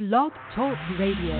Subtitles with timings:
[0.00, 1.36] Blog Talk Radio.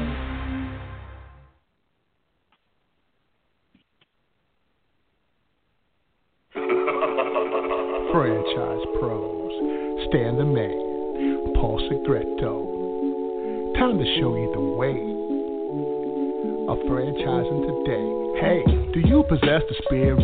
[8.13, 9.53] Franchise pros,
[10.11, 12.53] Stan the Man, Paul Segreto.
[13.79, 15.01] Time to show you the way
[16.69, 18.09] of franchising today.
[18.43, 18.61] Hey,
[18.93, 20.19] do you possess the spirit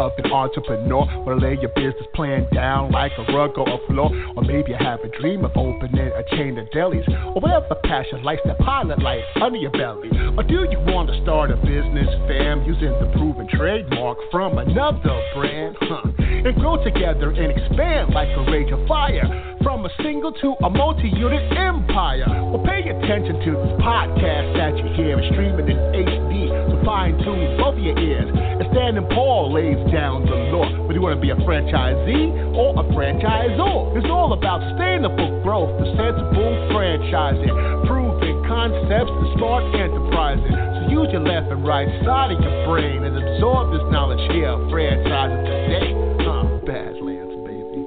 [0.00, 1.04] an entrepreneur?
[1.24, 4.10] Wanna lay your business plan down like a rug or a floor?
[4.36, 7.06] Or maybe you have a dream of opening a chain of delis?
[7.34, 10.08] Or whatever passion lights that pilot light under your belly?
[10.36, 15.20] Or do you want to start a business, fam, using the proven trademark from another
[15.34, 15.76] brand?
[15.80, 16.02] Huh.
[16.18, 19.28] And grow together and expand like a rage of fire
[19.62, 22.24] from a single to a multi-unit empire.
[22.28, 27.76] Well, pay attention to this podcast that you hear streaming in HD, so fine-tune both
[27.76, 28.59] of your ears.
[28.70, 30.62] And Stan and Paul lays down the law.
[30.86, 35.74] Whether you want to be a franchisee or a franchisor, it's all about sustainable growth,
[35.82, 37.50] the sensible franchising,
[37.90, 40.54] proven concepts, the smart enterprising.
[40.54, 44.54] So use your left and right side of your brain and absorb this knowledge here,
[44.70, 45.90] franchising today.
[46.22, 47.82] Huh, Badlands, baby.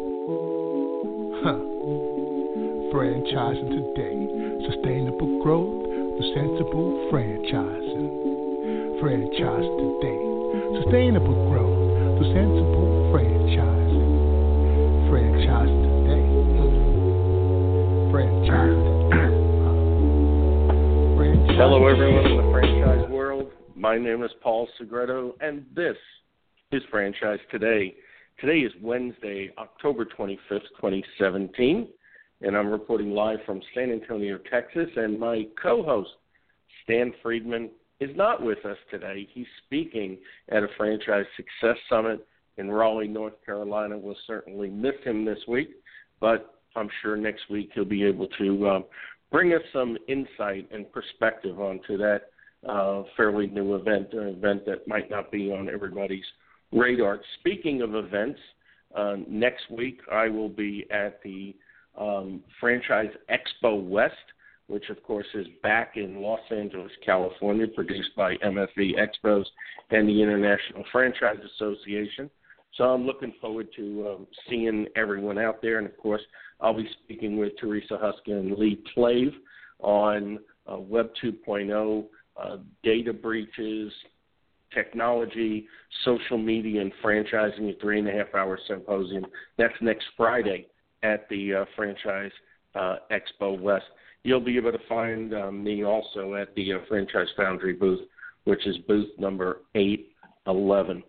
[1.47, 1.59] Huh.
[2.91, 4.19] Franchising today,
[4.67, 5.71] sustainable growth,
[6.19, 10.12] the sensible franchising franchise today.
[10.93, 14.09] Sustainable growth through sensible franchising.
[15.09, 15.73] Franchise
[16.05, 16.21] today.
[18.11, 18.77] Franchise
[19.09, 19.33] today.
[21.57, 23.49] Hello, everyone in the franchise world.
[23.75, 25.97] My name is Paul Segreto, and this
[26.71, 27.95] is Franchise Today.
[28.39, 31.87] Today is Wednesday, October 25th, 2017,
[32.41, 36.11] and I'm reporting live from San Antonio, Texas, and my co host,
[36.83, 37.71] Stan Friedman,
[38.03, 39.27] is not with us today.
[39.33, 40.17] He's speaking
[40.49, 42.25] at a franchise success summit
[42.57, 43.97] in Raleigh, North Carolina.
[43.97, 45.69] We'll certainly miss him this week,
[46.19, 48.85] but I'm sure next week he'll be able to um,
[49.31, 52.29] bring us some insight and perspective onto that
[52.67, 56.25] uh, fairly new event, an event that might not be on everybody's
[56.71, 57.19] radar.
[57.39, 58.39] Speaking of events,
[58.95, 61.55] uh, next week I will be at the
[61.97, 64.13] um, Franchise Expo West
[64.67, 69.45] which of course is back in Los Angeles, California, produced by MFV Expos
[69.91, 72.29] and the International Franchise Association.
[72.75, 76.21] So I'm looking forward to um, seeing everyone out there, and of course
[76.59, 79.33] I'll be speaking with Teresa Huskin and Lee Plave
[79.79, 80.39] on
[80.71, 82.05] uh, Web 2.0,
[82.41, 83.91] uh, data breaches,
[84.73, 85.67] technology,
[86.03, 89.25] social media, and franchising, a three and a half hour symposium.
[89.57, 90.67] That's next Friday
[91.03, 92.31] at the uh, Franchise
[92.75, 93.85] uh, Expo West
[94.23, 98.01] you'll be able to find um, me also at the uh, Franchise Foundry booth,
[98.45, 101.03] which is booth number 811.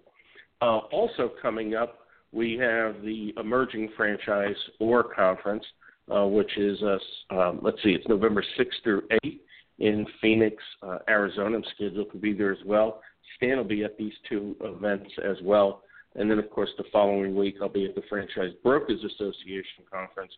[0.61, 2.01] Uh, also coming up,
[2.33, 5.65] we have the Emerging Franchise Or Conference,
[6.15, 9.39] uh, which is, uh, um, let's see, it's November 6th through 8th
[9.79, 11.57] in Phoenix, uh, Arizona.
[11.57, 13.01] I'm scheduled to be there as well.
[13.37, 15.83] Stan will be at these two events as well.
[16.17, 20.33] And then, of course, the following week, I'll be at the Franchise Brokers Association Conference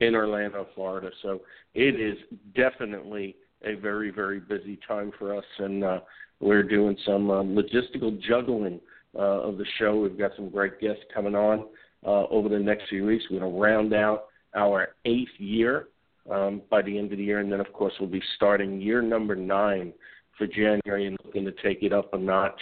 [0.00, 1.10] in Orlando, Florida.
[1.22, 1.42] So
[1.74, 2.16] it is
[2.54, 6.00] definitely a very, very busy time for us, and uh,
[6.40, 8.80] we're doing some um, logistical juggling
[9.16, 10.00] uh, of the show.
[10.00, 11.66] We've got some great guests coming on
[12.04, 13.24] uh, over the next few weeks.
[13.30, 15.88] We're going to round out our eighth year
[16.30, 19.00] um, by the end of the year, and then, of course, we'll be starting year
[19.00, 19.92] number nine
[20.36, 22.60] for January and looking to take it up a notch.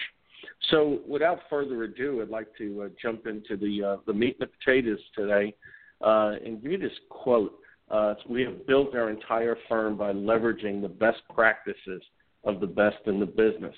[0.70, 4.48] So, without further ado, I'd like to uh, jump into the uh, the meat and
[4.48, 5.54] the potatoes today
[6.02, 7.54] uh, and give you this quote.
[7.90, 12.02] Uh, we have built our entire firm by leveraging the best practices
[12.44, 13.74] of the best in the business.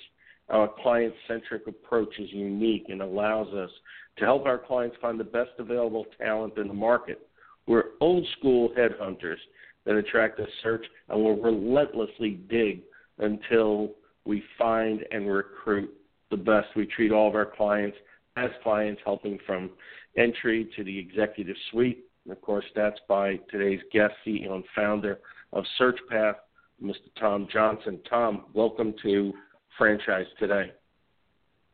[0.49, 3.71] Our client centric approach is unique and allows us
[4.19, 7.27] to help our clients find the best available talent in the market.
[7.67, 9.39] We're old school headhunters
[9.85, 12.83] that attract a search and will relentlessly dig
[13.19, 13.91] until
[14.25, 15.93] we find and recruit
[16.31, 16.69] the best.
[16.77, 17.97] We treat all of our clients
[18.37, 19.71] as clients, helping from
[20.17, 25.19] entry to the executive suite and of course, that's by today's guest, CEO and founder
[25.53, 26.37] of SearchPath,
[26.83, 26.95] Mr.
[27.19, 28.01] Tom Johnston.
[28.09, 29.33] Tom, welcome to
[29.77, 30.73] Franchise Today.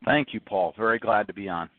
[0.05, 0.73] Thank you, Paul.
[0.77, 1.69] Very glad to be on.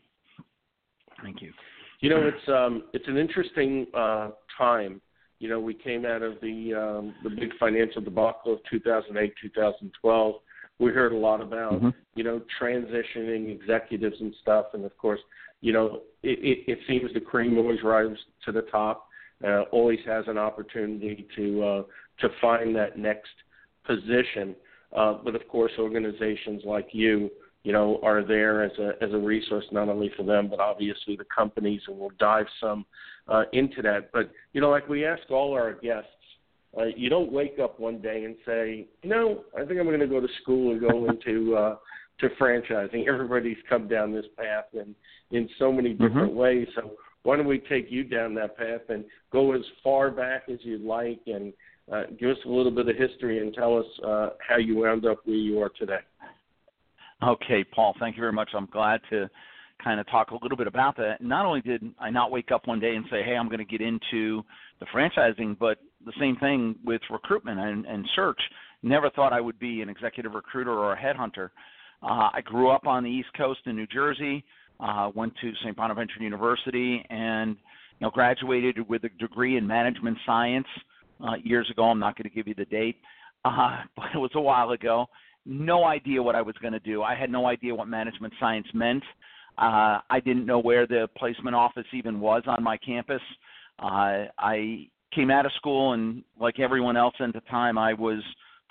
[1.23, 1.53] Thank you.
[2.01, 5.01] You know, it's um, it's an interesting uh, time.
[5.39, 10.35] You know, we came out of the um, the big financial debacle of 2008, 2012.
[10.79, 11.91] We heard a lot about mm-hmm.
[12.15, 15.21] you know transitioning executives and stuff, and of course,
[15.63, 19.09] you know, it, it, it seems the cream always rises to the top.
[19.43, 21.83] Uh, always has an opportunity to uh,
[22.21, 23.35] to find that next
[23.87, 24.55] position.
[24.95, 27.31] Uh, but of course, organizations like you,
[27.65, 31.17] you know, are there as a as a resource not only for them but obviously
[31.17, 32.85] the companies, and we'll dive some
[33.33, 34.11] uh, into that.
[34.13, 36.09] But you know, like we ask all our guests,
[36.79, 39.23] Uh, you don't wake up one day and say, "No,
[39.55, 41.77] I think I'm going to go to school and go into uh,
[42.23, 44.95] to franchising." Everybody's come down this path and
[45.31, 46.07] in so many Mm-hmm.
[46.07, 46.67] different ways.
[46.75, 46.93] So
[47.25, 50.83] why don't we take you down that path and go as far back as you'd
[50.83, 51.53] like and
[51.93, 55.05] uh, give us a little bit of history and tell us uh, how you wound
[55.07, 56.01] up where you are today.
[57.23, 58.51] Okay, Paul, thank you very much.
[58.55, 59.31] I'm glad to
[59.83, 61.21] kind of talk a little bit about that.
[61.21, 63.65] Not only did I not wake up one day and say, hey, I'm going to
[63.65, 64.43] get into
[64.81, 68.41] the franchising, but the same thing with recruitment and, and search.
[68.83, 71.51] Never thought I would be an executive recruiter or a headhunter.
[72.03, 74.45] Uh, I grew up on the East Coast in New Jersey,
[74.81, 75.77] uh, went to St.
[75.77, 80.67] Bonaventure University, and you know, graduated with a degree in management science
[81.25, 81.85] uh, years ago.
[81.85, 82.97] I'm not going to give you the date,
[83.45, 85.07] uh, but it was a while ago
[85.45, 87.03] no idea what I was going to do.
[87.03, 89.03] I had no idea what management science meant.
[89.59, 93.21] Uh, I didn't know where the placement office even was on my campus.
[93.79, 98.23] Uh, I came out of school, and like everyone else at the time, I was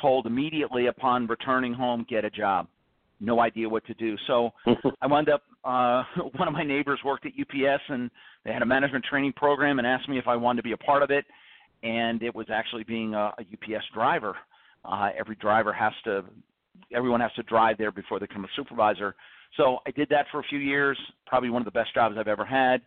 [0.02, 2.68] told immediately upon returning home, get a job.
[3.22, 4.18] No idea what to do.
[4.28, 4.50] So
[5.02, 5.44] I wound up.
[5.64, 6.04] Uh,
[6.38, 8.10] one of my neighbors worked at UPS, and
[8.44, 10.78] they had a management training program, and asked me if I wanted to be a
[10.78, 11.26] part of it.
[11.84, 14.36] And it was actually being a, a UPS driver.
[14.84, 16.24] Uh, every driver has to
[16.94, 19.16] everyone has to drive there before they become a supervisor.
[19.58, 22.28] So I did that for a few years, probably one of the best jobs I've
[22.28, 22.82] ever had.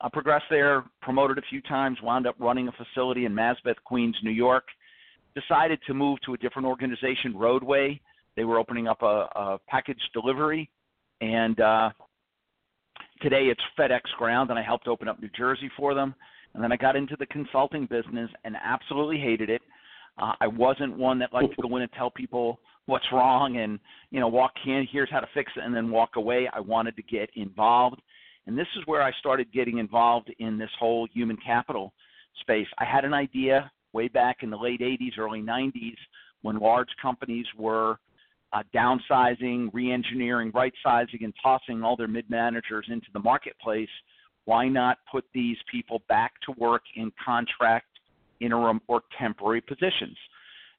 [0.00, 4.16] I progressed there, promoted a few times, wound up running a facility in Maspeth, Queens,
[4.22, 4.64] New York.
[5.34, 8.00] Decided to move to a different organization, Roadway.
[8.36, 10.70] They were opening up a, a package delivery,
[11.20, 11.90] and uh,
[13.22, 16.14] today it's FedEx Ground, and I helped open up New Jersey for them.
[16.54, 19.60] And then I got into the consulting business and absolutely hated it.
[20.18, 23.78] Uh, I wasn't one that liked to go in and tell people what's wrong and
[24.10, 26.96] you know walk in here's how to fix it and then walk away i wanted
[26.96, 28.00] to get involved
[28.46, 31.92] and this is where i started getting involved in this whole human capital
[32.40, 35.96] space i had an idea way back in the late 80s early 90s
[36.42, 37.98] when large companies were
[38.52, 43.88] uh, downsizing re-engineering right sizing and tossing all their mid managers into the marketplace
[44.44, 47.86] why not put these people back to work in contract
[48.40, 50.16] interim or temporary positions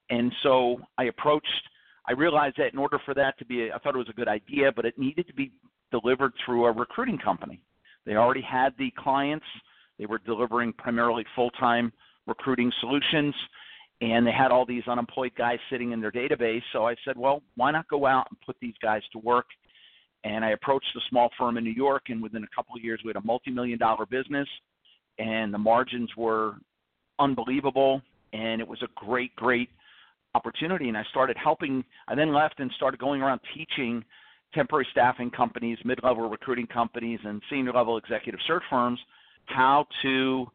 [0.10, 1.64] and so i approached
[2.08, 4.30] I realized that in order for that to be, I thought it was a good
[4.30, 5.52] idea, but it needed to be
[5.92, 7.62] delivered through a recruiting company.
[8.06, 9.46] They already had the clients.
[10.00, 11.92] They were delivering primarily full-time
[12.26, 13.36] recruiting solutions,
[14.02, 16.62] and they had all these unemployed guys sitting in their database.
[16.72, 19.48] So I said, well, why not go out and put these guys to work?
[20.24, 23.00] And I approached a small firm in New York, and within a couple of years,
[23.04, 24.48] we had a multi-million dollar business,
[25.20, 26.56] and the margins were
[27.20, 28.02] unbelievable,
[28.34, 29.70] and it was a great, great
[30.38, 34.04] opportunity and I started helping I then left and started going around teaching
[34.54, 39.00] temporary staffing companies, mid-level recruiting companies and senior level executive search firms
[39.46, 40.46] how to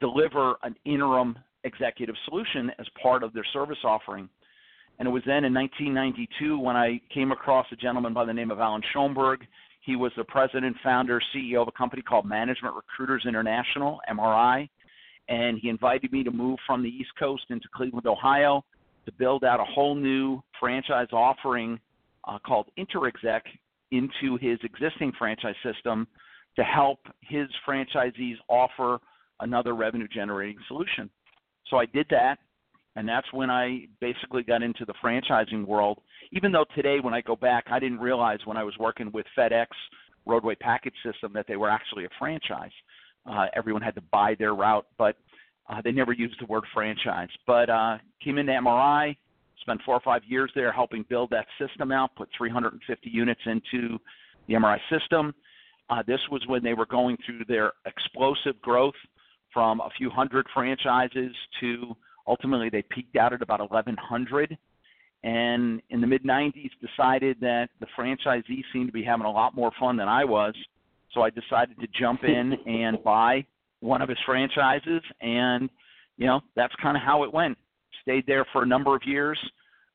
[0.00, 4.28] deliver an interim executive solution as part of their service offering.
[4.98, 8.50] And it was then in 1992 when I came across a gentleman by the name
[8.50, 9.38] of Alan Schonberg.
[9.82, 14.68] He was the president, founder, CEO of a company called Management Recruiters International, MRI.
[15.28, 18.64] And he invited me to move from the East Coast into Cleveland, Ohio,
[19.04, 21.78] to build out a whole new franchise offering
[22.26, 23.42] uh, called InterExec
[23.90, 26.06] into his existing franchise system
[26.56, 28.98] to help his franchisees offer
[29.40, 31.10] another revenue generating solution.
[31.70, 32.38] So I did that,
[32.94, 36.00] and that's when I basically got into the franchising world.
[36.32, 39.26] Even though today, when I go back, I didn't realize when I was working with
[39.36, 39.66] FedEx
[40.26, 42.72] Roadway Package System that they were actually a franchise.
[43.24, 45.16] Uh, everyone had to buy their route, but
[45.68, 47.28] uh, they never used the word franchise.
[47.46, 49.16] But uh, came into MRI,
[49.60, 53.98] spent four or five years there helping build that system out, put 350 units into
[54.46, 55.34] the MRI system.
[55.90, 58.94] Uh, this was when they were going through their explosive growth
[59.56, 61.96] from a few hundred franchises to
[62.26, 64.58] ultimately they peaked out at about 1,100.
[65.24, 69.54] And in the mid 90s, decided that the franchisees seemed to be having a lot
[69.54, 70.54] more fun than I was.
[71.14, 73.46] So I decided to jump in and buy
[73.80, 75.70] one of his franchises, and
[76.18, 77.56] you know that's kind of how it went.
[78.02, 79.38] Stayed there for a number of years.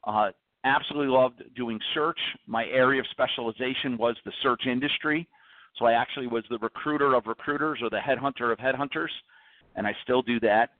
[0.08, 0.32] Uh,
[0.64, 2.20] absolutely loved doing search.
[2.48, 5.28] My area of specialization was the search industry,
[5.78, 9.10] so I actually was the recruiter of recruiters or the headhunter of headhunters,
[9.76, 10.72] and I still do that.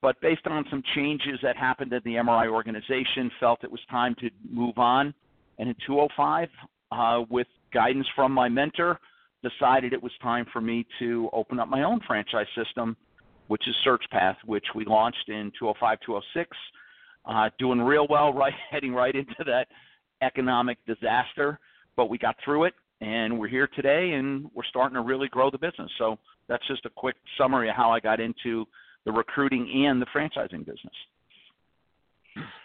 [0.00, 4.16] But based on some changes that happened at the MRI organization, felt it was time
[4.16, 5.14] to move on.
[5.58, 6.48] And in 2005,
[6.90, 8.98] uh, with guidance from my mentor,
[9.42, 12.96] decided it was time for me to open up my own franchise system,
[13.48, 16.56] which is SearchPath, which we launched in 205, 206.
[17.24, 19.68] Uh, doing real well, right, heading right into that
[20.22, 21.58] economic disaster,
[21.96, 25.50] but we got through it, and we're here today, and we're starting to really grow
[25.50, 25.90] the business.
[25.98, 26.18] So
[26.48, 28.66] that's just a quick summary of how I got into
[29.04, 30.94] the recruiting and the franchising business.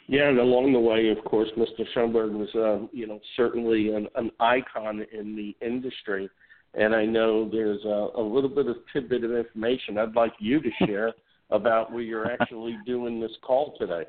[0.07, 1.85] Yeah, and along the way, of course, Mr.
[1.93, 6.29] Schonberg was, uh, you know, certainly an, an icon in the industry.
[6.73, 10.61] And I know there's a, a little bit of tidbit of information I'd like you
[10.61, 11.13] to share
[11.49, 14.03] about where you're actually doing this call today.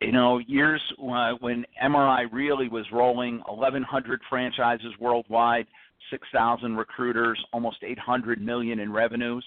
[0.00, 5.66] You know, years uh, when MRI really was rolling 1,100 franchises worldwide,
[6.10, 9.44] 6,000 recruiters, almost 800 million in revenues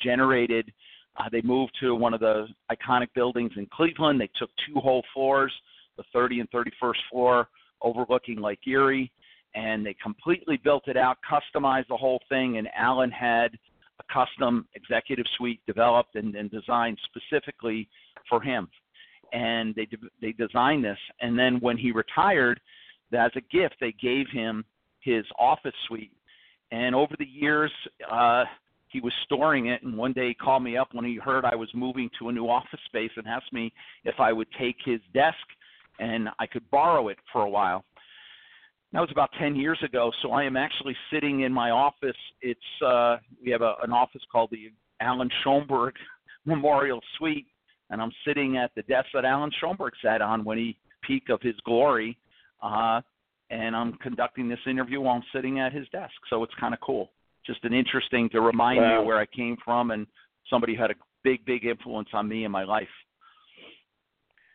[0.00, 0.72] generated.
[1.18, 4.20] Uh, they moved to one of the iconic buildings in Cleveland.
[4.20, 5.52] They took two whole floors,
[5.96, 7.48] the 30 and 31st floor,
[7.82, 9.12] overlooking Lake Erie,
[9.54, 12.58] and they completely built it out, customized the whole thing.
[12.58, 13.58] And Alan had
[13.98, 17.88] a custom executive suite developed and, and designed specifically
[18.28, 18.68] for him.
[19.32, 19.86] And they
[20.20, 22.60] they designed this, and then when he retired,
[23.12, 24.64] as a gift, they gave him
[25.02, 26.12] his office suite.
[26.72, 27.72] And over the years,
[28.10, 28.44] uh,
[28.88, 29.82] he was storing it.
[29.82, 32.32] And one day he called me up when he heard I was moving to a
[32.32, 33.72] new office space and asked me
[34.04, 35.36] if I would take his desk
[35.98, 37.84] and I could borrow it for a while.
[38.92, 40.10] That was about 10 years ago.
[40.22, 42.16] So I am actually sitting in my office.
[42.42, 45.92] It's uh, we have a, an office called the Alan Schonberg
[46.44, 47.46] Memorial Suite,
[47.90, 50.76] and I'm sitting at the desk that Alan Schonberg sat on when he
[51.06, 52.18] peak of his glory.
[52.62, 53.00] Uh,
[53.50, 56.14] and I'm conducting this interview while I'm sitting at his desk.
[56.28, 57.10] So it's kind of cool.
[57.46, 59.00] Just an interesting to remind wow.
[59.00, 60.06] me where I came from and
[60.48, 62.88] somebody who had a big, big influence on me in my life.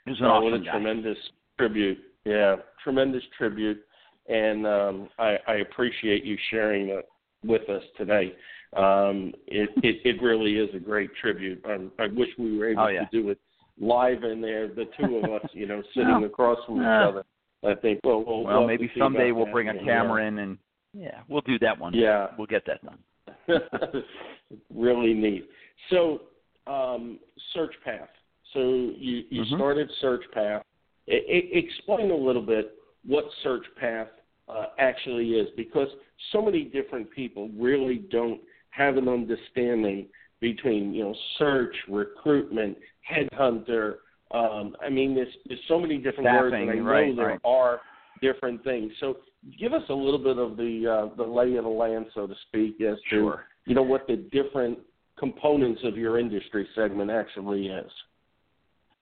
[0.07, 0.71] Was an oh, awesome what a guy.
[0.71, 1.17] tremendous
[1.57, 1.97] tribute.
[2.25, 3.79] Yeah, tremendous tribute.
[4.27, 7.03] And um, I, I appreciate you sharing that
[7.43, 8.33] with us today.
[8.75, 11.63] Um, it, it, it really is a great tribute.
[11.65, 13.05] Um, I wish we were able oh, yeah.
[13.05, 13.39] to do it
[13.79, 16.23] live in there, the two of us, you know, sitting no.
[16.23, 17.25] across from each other.
[17.65, 17.99] I think.
[18.03, 20.27] Well, we'll, well we'll maybe someday we'll bring a camera yeah.
[20.27, 20.57] in and
[20.93, 21.93] yeah, we'll do that one.
[21.93, 22.97] Yeah, we'll get that done.
[24.73, 25.47] really neat.
[25.89, 26.21] So,
[26.67, 27.19] um,
[27.53, 28.09] Search Path.
[28.53, 29.55] So you you mm-hmm.
[29.55, 30.63] started Search Path.
[31.09, 34.07] I, I, explain a little bit what Search Path
[34.47, 35.87] uh, actually is, because
[36.31, 40.07] so many different people really don't have an understanding
[40.39, 42.77] between you know search, recruitment,
[43.09, 43.95] headhunter,
[44.35, 47.27] um, I mean, there's, there's so many different Staffing, words, and I know right, there
[47.27, 47.39] right.
[47.43, 47.81] are
[48.21, 48.91] different things.
[48.99, 49.17] So,
[49.59, 52.33] give us a little bit of the uh, the lay of the land, so to
[52.47, 53.45] speak, as to sure.
[53.65, 54.79] you know what the different
[55.17, 57.91] components of your industry segment actually is.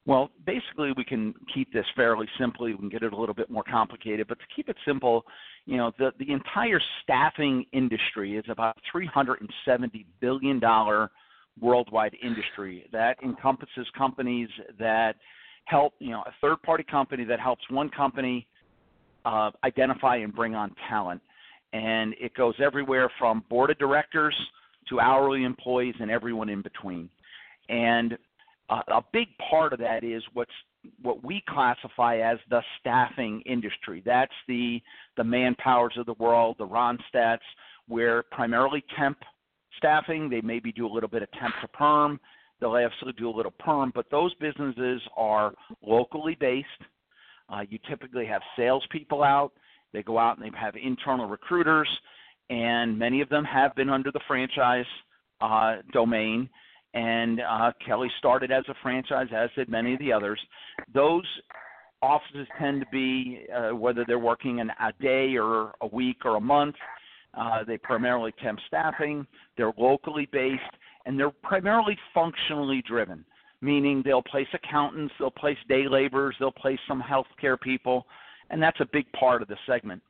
[0.05, 2.73] Well, basically, we can keep this fairly simply.
[2.73, 5.23] We can get it a little bit more complicated, but to keep it simple,
[5.65, 11.09] you know, the the entire staffing industry is about 370 billion dollar
[11.59, 15.15] worldwide industry that encompasses companies that
[15.65, 18.47] help, you know, a third party company that helps one company
[19.25, 21.21] uh, identify and bring on talent.
[21.71, 24.35] And it goes everywhere from board of directors
[24.89, 27.09] to hourly employees and everyone in between.
[27.69, 28.17] And
[28.69, 30.51] uh, a big part of that is what's
[31.01, 34.03] what we classify as the staffing industry.
[34.05, 34.81] That's the
[35.17, 37.39] the manpowers of the world, the Randstads,
[37.87, 39.17] where primarily temp
[39.83, 40.29] staffing.
[40.29, 42.19] They maybe do a little bit of temp to perm.
[42.59, 45.53] They'll absolutely do a little perm, but those businesses are
[45.85, 46.67] locally based.
[47.49, 49.51] Uh, you typically have salespeople out.
[49.91, 51.89] They go out and they have internal recruiters,
[52.49, 54.85] and many of them have been under the franchise
[55.41, 56.49] uh, domain.
[56.93, 60.39] And uh, Kelly started as a franchise, as did many of the others.
[60.93, 61.25] Those
[62.01, 66.35] offices tend to be, uh, whether they're working an, a day or a week or
[66.37, 66.75] a month,
[67.33, 69.25] uh, they primarily temp staffing.
[69.57, 70.61] They're locally based,
[71.05, 73.25] and they're primarily functionally driven,
[73.61, 78.05] meaning they'll place accountants, they'll place day laborers, they'll place some healthcare people,
[78.49, 80.01] and that's a big part of the segment.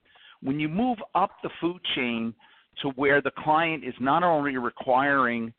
[0.42, 2.34] When you move up the food chain
[2.82, 5.54] to where the client is not only requiring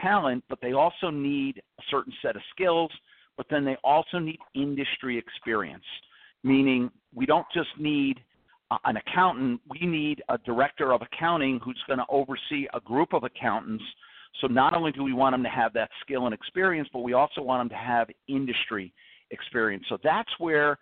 [0.00, 2.90] talent, but they also need a certain set of skills,
[3.36, 5.84] but then they also need industry experience,
[6.42, 8.20] meaning we don't just need–
[8.84, 13.24] an accountant, we need a director of accounting who's going to oversee a group of
[13.24, 13.84] accountants.
[14.40, 17.12] So not only do we want them to have that skill and experience, but we
[17.12, 18.92] also want them to have industry
[19.30, 19.84] experience.
[19.88, 20.78] So that's where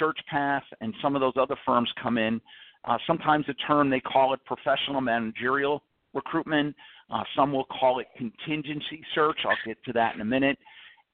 [0.00, 2.40] SearchPath and some of those other firms come in.
[2.84, 5.82] Uh, sometimes the term they call it professional managerial
[6.14, 6.74] recruitment.
[7.10, 9.38] Uh, some will call it contingency search.
[9.44, 10.58] I'll get to that in a minute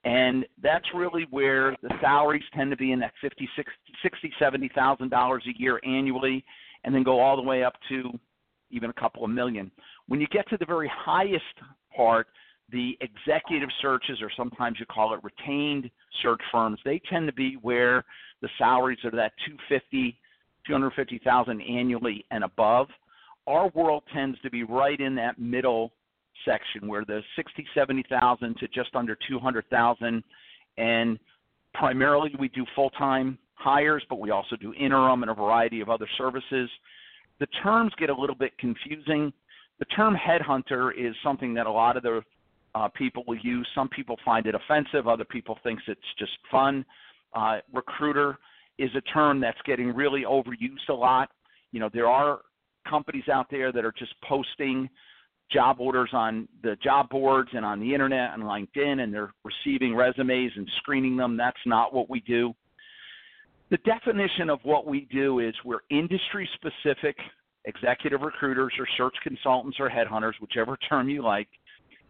[0.04, 3.48] and that's really where the salaries tend to be in that fifty,
[4.02, 6.44] sixty, seventy thousand dollars a year annually,
[6.84, 8.10] and then go all the way up to
[8.70, 9.70] even a couple of million.
[10.08, 11.44] When you get to the very highest
[11.94, 12.26] part,
[12.70, 15.90] the executive searches, or sometimes you call it retained
[16.22, 18.04] search firms, they tend to be where
[18.40, 20.18] the salaries are that 250,
[20.66, 22.88] 250,000 annually and above.
[23.46, 25.92] Our world tends to be right in that middle
[26.44, 30.24] section where the 60, 70,000 to just under 200,000
[30.78, 31.18] and
[31.74, 35.88] primarily, we do full time hires, but we also do interim and a variety of
[35.88, 36.68] other services.
[37.40, 39.32] The terms get a little bit confusing.
[39.78, 42.22] The term headhunter is something that a lot of the
[42.74, 43.66] uh, people will use.
[43.74, 45.06] Some people find it offensive.
[45.06, 46.84] Other people thinks it's just fun.
[47.34, 48.38] Uh, recruiter
[48.78, 51.30] is a term that's getting really overused a lot.
[51.72, 52.40] You know, there are
[52.88, 54.88] companies out there that are just posting
[55.52, 59.94] job orders on the job boards and on the internet and LinkedIn, and they're receiving
[59.94, 61.36] resumes and screening them.
[61.36, 62.54] That's not what we do.
[63.70, 67.16] The definition of what we do is we're industry specific
[67.64, 71.48] executive recruiters or search consultants or headhunters, whichever term you like.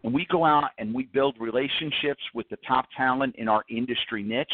[0.03, 4.23] And we go out and we build relationships with the top talent in our industry
[4.23, 4.47] niche.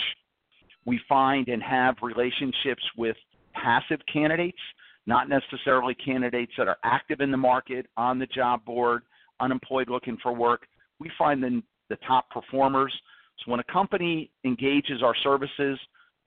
[0.85, 3.15] We find and have relationships with
[3.53, 4.59] passive candidates,
[5.09, 9.01] not necessarily candidates that are active in the market, on the job board,
[9.39, 10.67] unemployed looking for work.
[10.99, 12.93] We find them the top performers.
[13.39, 15.79] So when a company engages our services,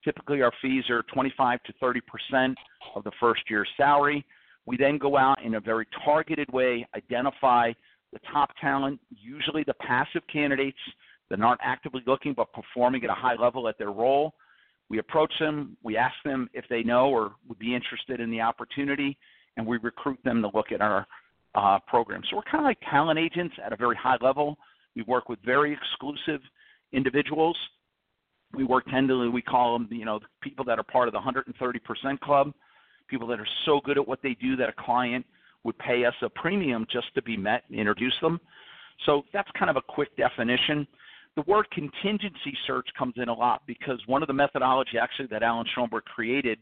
[0.04, 2.58] typically our fees are 25 to 30 percent
[2.96, 4.26] of the first year's salary.
[4.66, 7.72] We then go out in a very targeted way, identify
[8.12, 10.78] the top talent, usually the passive candidates
[11.30, 14.34] that aren't actively looking but performing at a high level at their role.
[14.92, 18.42] We approach them, we ask them if they know or would be interested in the
[18.42, 19.16] opportunity,
[19.56, 21.06] and we recruit them to look at our
[21.54, 22.22] uh, program.
[22.28, 24.58] So we're kind of like talent agents at a very high level.
[24.94, 26.42] We work with very exclusive
[26.92, 27.56] individuals.
[28.54, 32.20] We work tenderly, we call them, you know, people that are part of the 130%
[32.20, 32.52] club
[33.12, 35.24] people that are so good at what they do that a client
[35.64, 38.40] would pay us a premium just to be met and introduce them.
[39.04, 40.86] So that's kind of a quick definition.
[41.36, 45.42] The word contingency search comes in a lot because one of the methodology actually that
[45.42, 46.58] Alan Schonberg created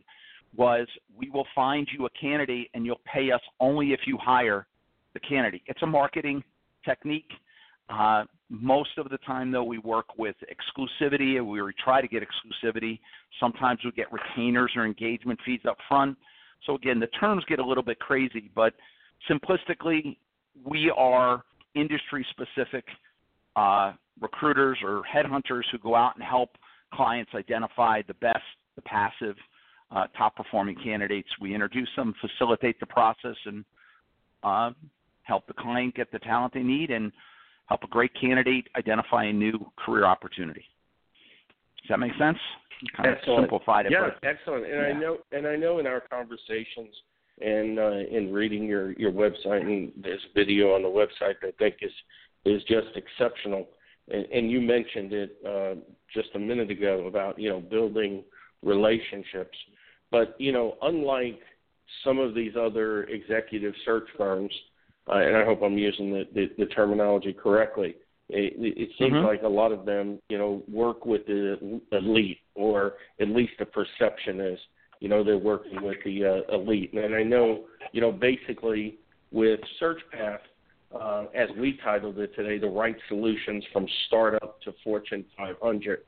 [0.57, 0.87] was
[1.17, 4.67] we will find you a candidate and you'll pay us only if you hire
[5.15, 5.63] the candidate.
[5.67, 6.43] It's a marketing
[6.85, 7.31] technique.
[7.89, 11.45] Uh, most of the time, though, we work with exclusivity.
[11.45, 13.01] We try to get exclusivity.
[13.41, 16.17] Sometimes we get retainers or engagement fees up front.
[16.67, 18.75] So again, the terms get a little bit crazy, but
[19.29, 20.17] simplistically,
[20.65, 21.43] we are
[21.75, 22.85] industry specific
[23.57, 26.51] uh, recruiters or headhunters who go out and help
[26.93, 28.39] clients identify the best,
[28.77, 29.37] the passive,
[29.91, 31.29] uh, top performing candidates.
[31.41, 33.65] We introduce them, facilitate the process, and
[34.43, 34.71] uh,
[35.23, 37.13] help the client get the talent they need and
[37.67, 40.65] help a great candidate identify a new career opportunity.
[41.83, 42.39] Does that make sense?
[42.97, 43.39] kind excellent.
[43.39, 43.93] of simplified it.
[43.93, 44.65] Yeah, but, excellent.
[44.65, 44.81] And yeah.
[44.83, 46.95] I know, and I know in our conversations
[47.41, 51.77] and uh, in reading your your website and this video on the website, I think
[51.83, 51.93] is
[52.45, 53.69] is just exceptional.
[54.09, 55.75] And, and you mentioned it uh,
[56.13, 58.25] just a minute ago about you know building
[58.63, 59.57] relationships,
[60.11, 61.41] but you know unlike
[62.05, 64.53] some of these other executive search firms,
[65.09, 67.97] uh, and I hope I'm using the, the, the terminology correctly.
[68.29, 69.27] It, it seems mm-hmm.
[69.27, 73.67] like a lot of them, you know, work with the elite, or at least the
[73.67, 74.59] perception is,
[75.01, 76.93] you know, they're working with the uh, elite.
[76.93, 78.99] And I know, you know, basically
[79.33, 80.39] with SearchPath,
[80.99, 86.01] uh, as we titled it today, the right solutions from startup to Fortune 500.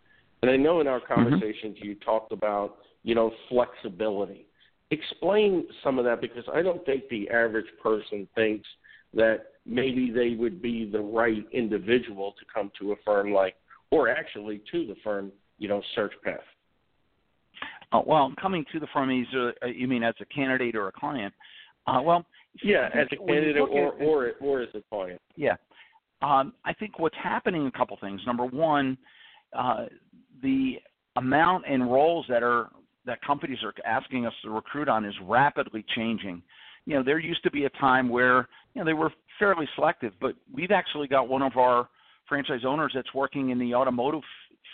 [0.43, 1.15] And I know in our mm-hmm.
[1.15, 1.87] conversations mm-hmm.
[1.87, 4.47] you talked about, you know, flexibility.
[4.91, 8.69] Explain some of that because I don't think the average person thinks
[9.15, 13.55] that maybe they would be the right individual to come to a firm like,
[13.91, 16.39] or actually to the firm, you know, SearchPath.
[17.93, 20.93] Uh, well, coming to the firm, either, uh, you mean as a candidate or a
[20.93, 21.33] client?
[21.87, 22.25] Uh, well,
[22.63, 25.21] yeah, as a candidate or, at, or or as a client.
[25.37, 25.57] Yeah,
[26.23, 28.21] um, I think what's happening a couple things.
[28.27, 28.99] Number one,
[29.57, 29.87] uh,
[30.43, 30.75] the
[31.17, 32.71] amount and roles that are
[33.05, 36.43] that companies are asking us to recruit on is rapidly changing.
[36.87, 40.13] You know, there used to be a time where you know they were fairly selective,
[40.21, 41.89] but we've actually got one of our
[42.29, 44.23] franchise owners that's working in the automotive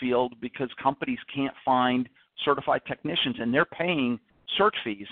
[0.00, 2.08] field because companies can't find
[2.44, 4.18] certified technicians and they're paying
[4.56, 5.06] search fees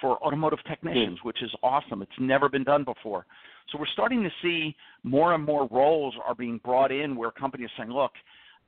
[0.00, 1.24] for automotive technicians, mm.
[1.24, 2.02] which is awesome.
[2.02, 3.26] It's never been done before.
[3.70, 7.68] So we're starting to see more and more roles are being brought in where companies
[7.78, 8.12] are saying, look,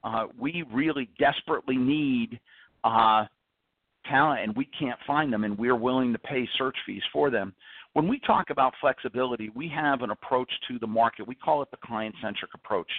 [0.04, 2.38] uh, we really desperately need
[2.84, 3.24] uh,
[4.08, 7.52] talent and we can't find them and we're willing to pay search fees for them.
[7.94, 11.26] When we talk about flexibility, we have an approach to the market.
[11.26, 12.90] We call it the client centric approach.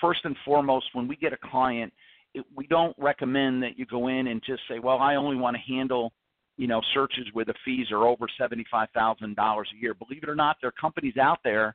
[0.00, 1.92] First and foremost, when we get a client,
[2.34, 5.56] it, we don't recommend that you go in and just say, well, I only want
[5.56, 6.12] to handle
[6.58, 9.94] you know searches where the fees are over $75,000 a year.
[9.94, 11.74] Believe it or not, there are companies out there,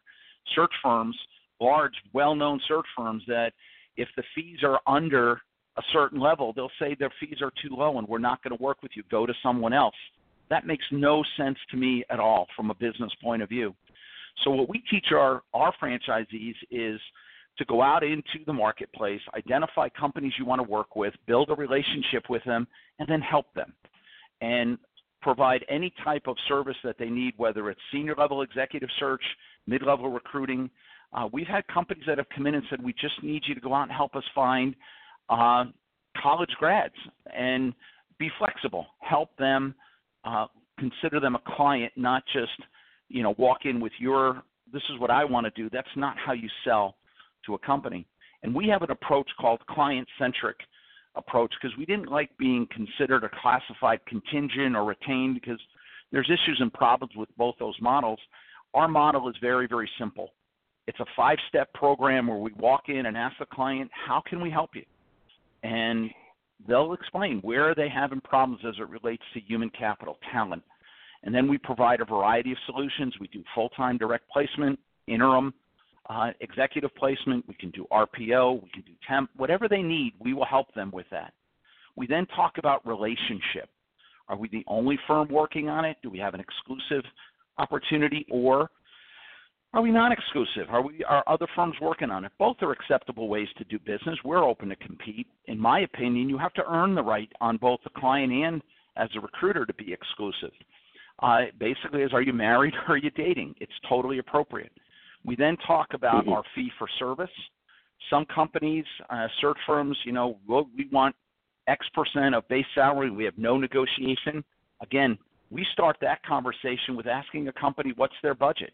[0.53, 1.17] search firms,
[1.59, 3.53] large, well-known search firms that
[3.97, 5.41] if the fees are under
[5.77, 8.61] a certain level, they'll say their fees are too low and we're not going to
[8.61, 9.03] work with you.
[9.09, 9.95] Go to someone else.
[10.49, 13.73] That makes no sense to me at all from a business point of view.
[14.43, 16.99] So what we teach our, our franchisees is
[17.57, 21.55] to go out into the marketplace, identify companies you want to work with, build a
[21.55, 22.67] relationship with them,
[22.99, 23.73] and then help them.
[24.43, 24.77] And
[25.21, 29.23] provide any type of service that they need, whether it's senior level executive search,
[29.65, 30.69] mid level recruiting.
[31.13, 33.61] Uh, we've had companies that have come in and said, We just need you to
[33.61, 34.75] go out and help us find
[35.29, 35.65] uh,
[36.21, 36.93] college grads
[37.33, 37.73] and
[38.19, 39.73] be flexible, help them,
[40.25, 42.51] uh, consider them a client, not just
[43.09, 45.69] you know walk in with your this is what I want to do.
[45.71, 46.95] That's not how you sell
[47.45, 48.07] to a company.
[48.41, 50.57] And we have an approach called client centric
[51.15, 55.59] approach because we didn't like being considered a classified contingent or retained because
[56.11, 58.19] there's issues and problems with both those models.
[58.73, 60.29] Our model is very, very simple.
[60.87, 64.41] It's a five step program where we walk in and ask the client, How can
[64.41, 64.83] we help you?
[65.63, 66.09] And
[66.67, 70.63] they'll explain where are they having problems as it relates to human capital, talent.
[71.23, 73.13] And then we provide a variety of solutions.
[73.19, 75.53] We do full time direct placement, interim,
[76.09, 80.33] uh, executive placement, we can do RPO, we can do temp, whatever they need, we
[80.33, 81.33] will help them with that.
[81.95, 83.69] We then talk about relationship.
[84.27, 85.97] Are we the only firm working on it?
[86.01, 87.03] Do we have an exclusive
[87.57, 88.69] opportunity or
[89.73, 90.69] are we non exclusive?
[90.69, 92.31] Are we are other firms working on it?
[92.37, 94.17] Both are acceptable ways to do business.
[94.23, 95.27] We're open to compete.
[95.45, 98.61] In my opinion, you have to earn the right on both the client and
[98.97, 100.51] as a recruiter to be exclusive.
[101.21, 103.55] Uh, basically, is are you married or are you dating?
[103.59, 104.71] It's totally appropriate.
[105.25, 106.33] We then talk about mm-hmm.
[106.33, 107.29] our fee for service.
[108.09, 111.15] Some companies, uh, search firms, you know, we'll, we want
[111.67, 113.09] X percent of base salary.
[113.09, 114.43] We have no negotiation.
[114.81, 115.17] Again,
[115.49, 118.73] we start that conversation with asking a company what's their budget.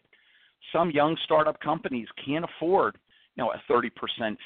[0.72, 2.98] Some young startup companies can't afford,
[3.36, 3.90] you know, a 30%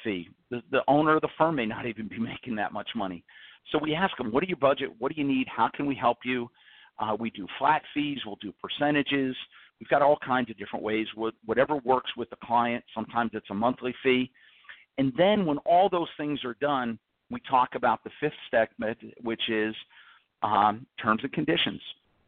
[0.02, 0.28] fee.
[0.50, 3.24] The, the owner of the firm may not even be making that much money.
[3.72, 4.90] So we ask them, what do you budget?
[4.98, 5.46] What do you need?
[5.48, 6.50] How can we help you?
[6.98, 8.18] Uh, we do flat fees.
[8.26, 9.34] We'll do percentages.
[9.80, 11.06] We've got all kinds of different ways,
[11.44, 12.84] whatever works with the client.
[12.94, 14.30] Sometimes it's a monthly fee.
[14.98, 16.98] And then when all those things are done,
[17.30, 18.70] we talk about the fifth step,
[19.22, 19.74] which is
[20.42, 21.80] um, terms and conditions.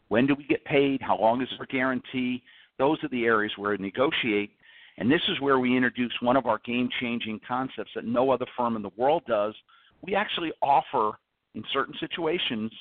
[0.08, 1.00] When do we get paid?
[1.00, 2.42] How long is our guarantee?
[2.78, 4.50] Those are the areas where we negotiate.
[4.98, 8.46] And this is where we introduce one of our game changing concepts that no other
[8.56, 9.54] firm in the world does.
[10.02, 11.18] We actually offer,
[11.54, 12.72] in certain situations,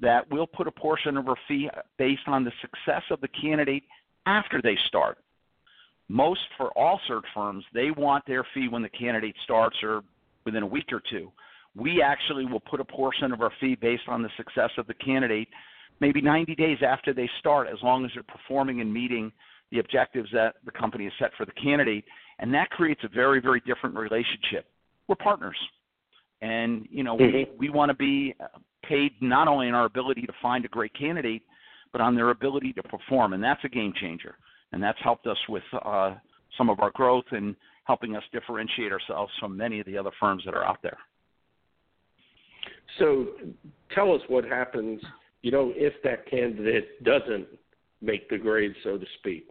[0.00, 3.84] that we'll put a portion of our fee based on the success of the candidate
[4.26, 5.18] after they start.
[6.08, 10.02] Most for all search firms, they want their fee when the candidate starts or
[10.44, 11.30] within a week or two.
[11.74, 14.94] We actually will put a portion of our fee based on the success of the
[14.94, 15.48] candidate
[16.02, 19.30] maybe 90 days after they start, as long as they're performing and meeting
[19.70, 22.04] the objectives that the company has set for the candidate.
[22.40, 24.66] And that creates a very, very different relationship.
[25.06, 25.56] We're partners.
[26.42, 27.52] And, you know, mm-hmm.
[27.56, 28.34] we, we want to be
[28.84, 31.42] paid not only in our ability to find a great candidate,
[31.92, 34.36] but on their ability to perform, and that's a game changer.
[34.72, 36.14] And that's helped us with uh,
[36.56, 40.42] some of our growth and helping us differentiate ourselves from many of the other firms
[40.46, 40.98] that are out there.
[42.98, 43.26] So,
[43.94, 45.00] tell us what happens.
[45.42, 47.46] You know, if that candidate doesn't
[48.00, 49.50] make the grade, so to speak.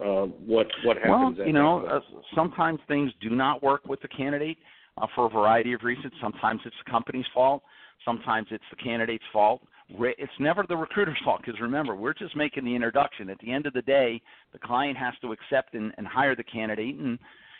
[0.00, 1.38] Uh, what what happens?
[1.38, 2.00] Well, you know, uh,
[2.34, 4.56] sometimes things do not work with the candidate
[4.96, 6.12] uh, for a variety of reasons.
[6.20, 7.62] Sometimes it's the company's fault.
[8.04, 9.62] Sometimes it's the candidate's fault
[10.00, 13.30] it's never the recruiter's fault because remember we're just making the introduction.
[13.30, 14.20] At the end of the day
[14.52, 17.18] the client has to accept and, and hire the candidate and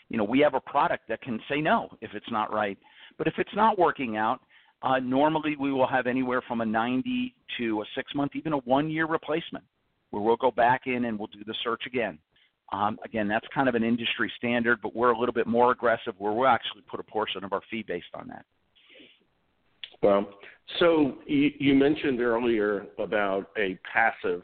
[0.09, 2.77] you know we have a product that can say no if it's not right.
[3.17, 4.41] But if it's not working out
[4.81, 8.57] uh, normally we will have anywhere from a 90 to a six month even a
[8.59, 9.63] one year replacement
[10.11, 12.17] where we'll go back in and we'll do the search again.
[12.71, 16.13] Um, again that's kind of an industry standard but we're a little bit more aggressive
[16.17, 18.45] where we'll actually put a portion of our fee based on that
[20.03, 20.27] well
[20.79, 24.43] so you, you mentioned earlier about a passive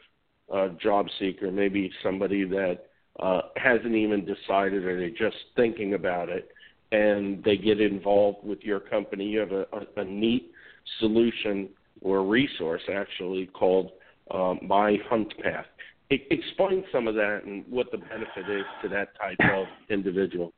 [0.52, 2.86] uh, job seeker, maybe somebody that
[3.18, 6.48] uh, hasn't even decided or they're just thinking about it,
[6.92, 9.24] and they get involved with your company.
[9.24, 10.50] You have a, a, a neat
[10.98, 11.68] solution
[12.00, 13.92] or resource actually called
[14.30, 15.66] uh, My Hunt Path.
[16.10, 20.52] explain some of that and what the benefit is to that type of individual.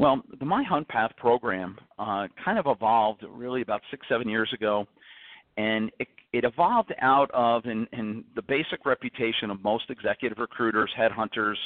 [0.00, 4.50] Well, the My Hunt Path program uh, kind of evolved really about six, seven years
[4.54, 4.86] ago,
[5.58, 10.90] and it, it evolved out of and, and the basic reputation of most executive recruiters,
[10.98, 11.56] headhunters,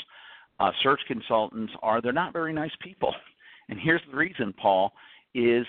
[0.59, 3.15] uh, search consultants are they're not very nice people.
[3.71, 4.93] And here's the reason, Paul,
[5.35, 5.65] is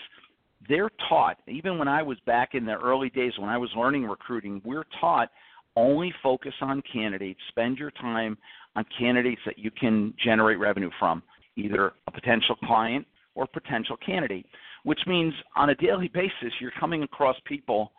[0.68, 4.04] they're taught, even when I was back in the early days when I was learning
[4.04, 5.30] recruiting, we're taught
[5.78, 8.38] only focus on candidates, spend your time
[8.76, 11.24] on candidates that you can generate revenue from
[11.56, 14.46] either a potential client or potential candidate,
[14.84, 17.92] which means on a daily basis you're coming across people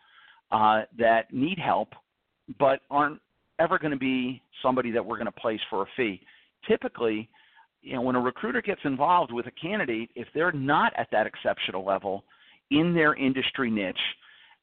[0.51, 1.89] uh, that need help
[2.59, 3.19] but aren't
[3.59, 6.21] ever going to be somebody that we're going to place for a fee.
[6.67, 7.29] Typically,
[7.81, 11.27] you know, when a recruiter gets involved with a candidate, if they're not at that
[11.27, 12.23] exceptional level
[12.71, 13.95] in their industry niche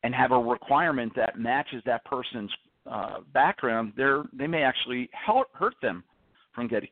[0.03, 2.51] and have a requirement that matches that person's
[2.91, 6.05] uh, background, they're they may actually help, hurt them
[6.55, 6.91] from getting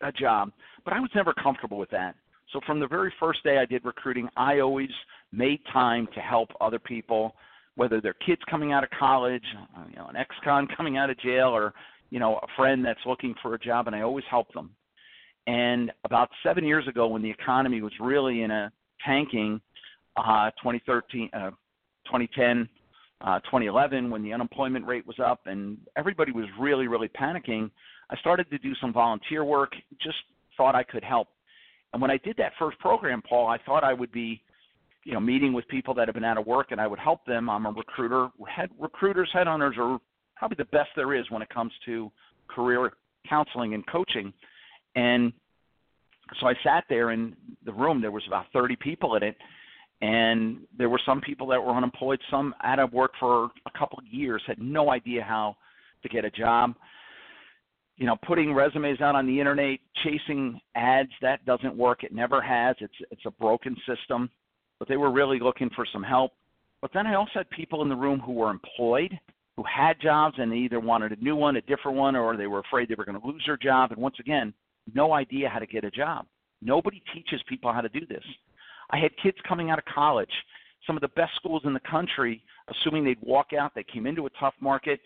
[0.00, 0.50] a job.
[0.84, 2.14] But I was never comfortable with that.
[2.52, 4.90] So from the very first day I did recruiting, I always
[5.32, 7.34] made time to help other people,
[7.74, 9.44] whether they're kids coming out of college,
[9.76, 11.72] uh, you know, an ex-con coming out of jail, or
[12.10, 14.70] you know, a friend that's looking for a job, and I always help them.
[15.46, 18.70] And about seven years ago, when the economy was really in a
[19.04, 19.60] tanking,
[20.16, 21.50] uh, 2013, uh,
[22.06, 22.68] 2010,
[23.20, 27.70] uh, 2011, when the unemployment rate was up and everybody was really, really panicking,
[28.10, 29.72] I started to do some volunteer work.
[30.00, 30.18] Just
[30.56, 31.28] thought I could help.
[31.92, 34.42] And when I did that first program, Paul, I thought I would be,
[35.04, 37.24] you know, meeting with people that have been out of work and I would help
[37.24, 37.48] them.
[37.48, 38.28] I'm a recruiter.
[38.48, 39.98] Head recruiters, headhunters are
[40.36, 42.10] probably the best there is when it comes to
[42.48, 42.92] career
[43.28, 44.32] counseling and coaching.
[44.96, 45.32] And
[46.40, 48.00] so I sat there in the room.
[48.00, 49.36] There was about 30 people in it,
[50.00, 53.98] and there were some people that were unemployed, some out of work for a couple
[53.98, 55.56] of years, had no idea how
[56.02, 56.74] to get a job.
[57.96, 62.02] You know, putting resumes out on the internet, chasing ads, that doesn't work.
[62.02, 62.74] It never has.
[62.80, 64.30] It's it's a broken system.
[64.78, 66.32] But they were really looking for some help.
[66.82, 69.18] But then I also had people in the room who were employed,
[69.56, 72.48] who had jobs, and they either wanted a new one, a different one, or they
[72.48, 73.92] were afraid they were going to lose their job.
[73.92, 74.52] And once again,
[74.92, 76.26] no idea how to get a job.
[76.60, 78.24] Nobody teaches people how to do this.
[78.90, 80.30] I had kids coming out of college,
[80.86, 84.26] some of the best schools in the country, assuming they'd walk out, they came into
[84.26, 85.00] a tough market,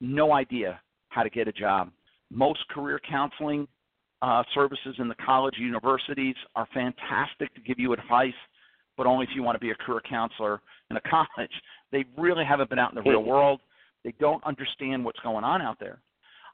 [0.00, 1.90] no idea how to get a job.
[2.32, 3.68] Most career counseling
[4.22, 8.32] uh, services in the college universities are fantastic to give you advice,
[8.96, 11.50] but only if you want to be a career counselor in a college.
[11.90, 13.60] They really haven't been out in the real world.
[14.04, 16.00] They don't understand what's going on out there.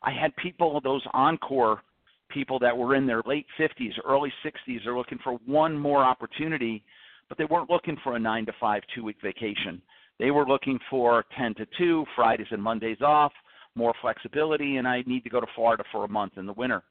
[0.03, 1.83] I had people, those encore
[2.31, 6.83] people that were in their late 50s, early 60s are looking for one more opportunity,
[7.29, 9.81] but they weren't looking for a 9 to 5 two week vacation.
[10.19, 13.33] They were looking for 10 to 2, Fridays and Mondays off,
[13.75, 16.83] more flexibility, and I need to go to Florida for a month in the winter.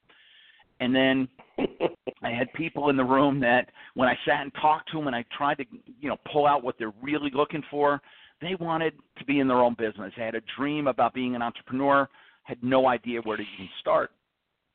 [0.80, 1.28] And then
[2.22, 5.16] I had people in the room that when I sat and talked to them and
[5.16, 5.64] I tried to,
[6.00, 8.00] you know, pull out what they're really looking for,
[8.40, 10.12] they wanted to be in their own business.
[10.16, 12.08] They had a dream about being an entrepreneur,
[12.44, 14.10] had no idea where to even start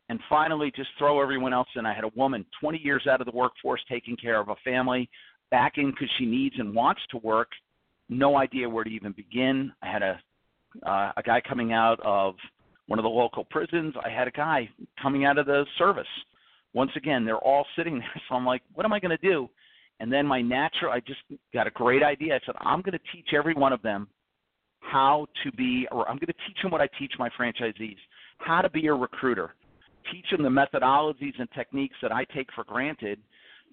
[0.10, 1.86] and finally just throw everyone else in.
[1.86, 5.10] I had a woman 20 years out of the workforce taking care of a family,
[5.50, 7.50] back in because she needs and wants to work,
[8.10, 9.72] no idea where to even begin.
[9.82, 10.20] I had a
[10.86, 12.36] uh, a guy coming out of
[12.88, 13.94] one of the local prisons.
[14.04, 14.70] I had a guy
[15.02, 16.08] coming out of the service.
[16.74, 19.50] Once again, they're all sitting there, so I'm like, what am I going to do?
[20.00, 21.22] And then my natural, I just
[21.54, 22.36] got a great idea.
[22.36, 24.08] I said, I'm going to teach every one of them
[24.80, 27.96] how to be, or I'm going to teach them what I teach my franchisees,
[28.40, 29.54] how to be a recruiter
[30.12, 33.20] teach them the methodologies and techniques that I take for granted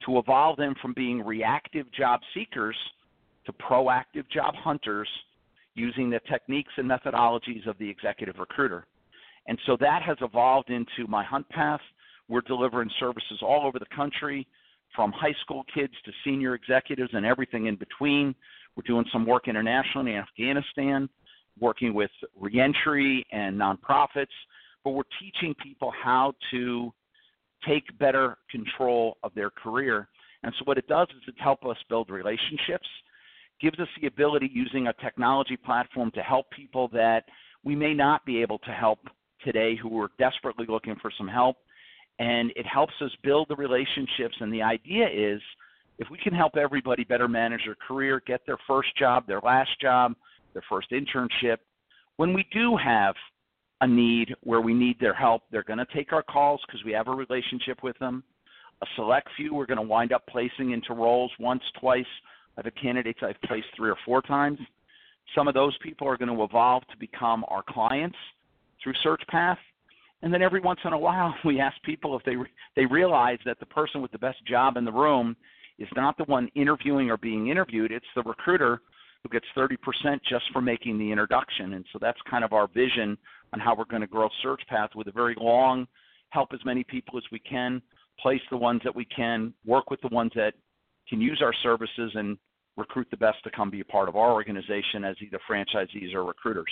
[0.06, 2.76] to evolve them from being reactive job seekers
[3.46, 5.08] to proactive job hunters
[5.80, 8.86] using the techniques and methodologies of the executive recruiter.
[9.46, 11.80] And so that has evolved into my hunt path.
[12.28, 14.46] We're delivering services all over the country,
[14.94, 18.34] from high school kids to senior executives and everything in between.
[18.76, 21.08] We're doing some work internationally in Afghanistan,
[21.58, 24.36] working with reentry and nonprofits
[24.84, 26.92] but we're teaching people how to
[27.66, 30.08] take better control of their career.
[30.42, 32.88] And so what it does is it helps us build relationships,
[33.60, 37.24] gives us the ability using a technology platform to help people that
[37.64, 38.98] we may not be able to help
[39.44, 41.56] today who are desperately looking for some help.
[42.18, 44.36] And it helps us build the relationships.
[44.40, 45.40] And the idea is
[45.98, 49.70] if we can help everybody better manage their career, get their first job, their last
[49.80, 50.14] job,
[50.52, 51.58] their first internship,
[52.16, 53.14] when we do have
[53.80, 55.42] a need where we need their help.
[55.50, 58.22] They're going to take our calls because we have a relationship with them.
[58.82, 62.04] A select few we're going to wind up placing into roles once, twice.
[62.60, 64.58] I have candidates I've placed three or four times.
[65.34, 68.16] Some of those people are going to evolve to become our clients
[68.82, 69.56] through SearchPath.
[70.22, 72.36] And then every once in a while, we ask people if they
[72.76, 75.36] they realize that the person with the best job in the room
[75.78, 78.82] is not the one interviewing or being interviewed; it's the recruiter
[79.22, 79.76] who gets 30%
[80.28, 81.74] just for making the introduction.
[81.74, 83.18] And so that's kind of our vision
[83.52, 85.86] on how we're going to grow SearchPath with a very long,
[86.30, 87.82] help as many people as we can,
[88.18, 90.54] place the ones that we can, work with the ones that
[91.06, 92.38] can use our services, and
[92.80, 96.24] recruit the best to come be a part of our organization as either franchisees or
[96.24, 96.70] recruiters.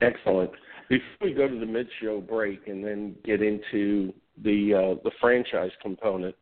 [0.00, 0.50] Excellent.
[0.88, 5.70] Before we go to the mid-show break and then get into the uh, the franchise
[5.80, 6.34] component,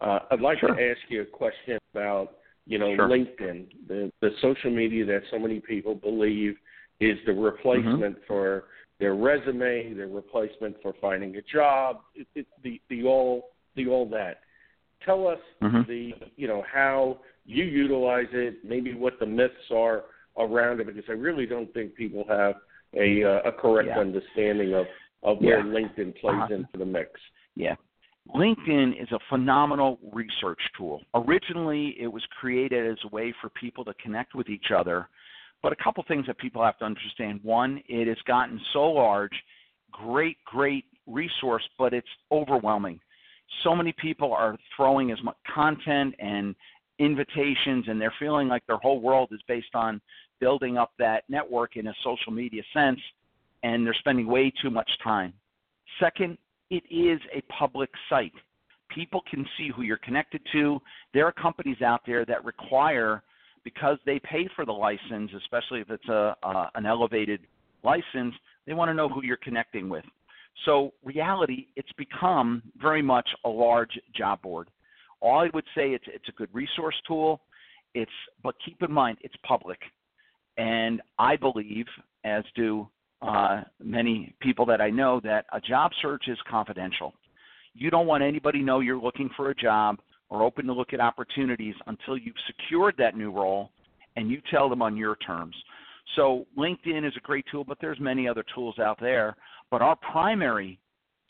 [0.00, 0.74] uh, I'd like sure.
[0.74, 2.32] to ask you a question about
[2.66, 3.08] you know sure.
[3.08, 6.56] LinkedIn, the the social media that so many people believe
[7.00, 8.26] is the replacement mm-hmm.
[8.26, 8.64] for
[8.98, 14.08] their resume, their replacement for finding a job, it, it, the the all the all
[14.08, 14.40] that.
[15.04, 15.88] Tell us mm-hmm.
[15.88, 20.04] the you know how you utilize it, maybe what the myths are
[20.38, 22.54] around it, because I really don't think people have
[22.94, 24.00] a uh, a correct yeah.
[24.00, 24.86] understanding of
[25.22, 25.72] of where yeah.
[25.72, 26.54] LinkedIn plays uh-huh.
[26.54, 27.10] into the mix.
[27.56, 27.74] Yeah.
[28.34, 31.02] LinkedIn is a phenomenal research tool.
[31.14, 35.08] Originally, it was created as a way for people to connect with each other.
[35.62, 37.40] But a couple things that people have to understand.
[37.42, 39.32] One, it has gotten so large,
[39.92, 43.00] great, great resource, but it's overwhelming.
[43.62, 46.54] So many people are throwing as much content and
[46.98, 50.00] invitations, and they're feeling like their whole world is based on
[50.40, 53.00] building up that network in a social media sense,
[53.62, 55.32] and they're spending way too much time.
[56.00, 56.36] Second,
[56.70, 58.32] it is a public site.
[58.90, 60.80] People can see who you're connected to.
[61.12, 63.22] There are companies out there that require,
[63.64, 67.40] because they pay for the license, especially if it's a uh, an elevated
[67.82, 68.34] license,
[68.66, 70.04] they want to know who you're connecting with.
[70.64, 74.68] So, reality, it's become very much a large job board.
[75.20, 77.40] All I would say it's it's a good resource tool.
[77.94, 78.10] It's
[78.42, 79.78] but keep in mind it's public,
[80.56, 81.86] and I believe,
[82.24, 82.88] as do
[83.22, 87.14] uh, many people that I know, that a job search is confidential.
[87.74, 91.00] You don't want anybody know you're looking for a job or open to look at
[91.00, 93.70] opportunities until you've secured that new role
[94.16, 95.56] and you tell them on your terms.
[96.16, 99.36] So LinkedIn is a great tool, but there's many other tools out there.
[99.70, 100.78] But our primary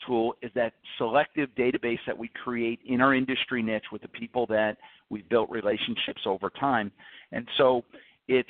[0.05, 4.45] tool is that selective database that we create in our industry niche with the people
[4.47, 4.77] that
[5.09, 6.91] we've built relationships over time.
[7.31, 7.83] And so
[8.27, 8.49] it's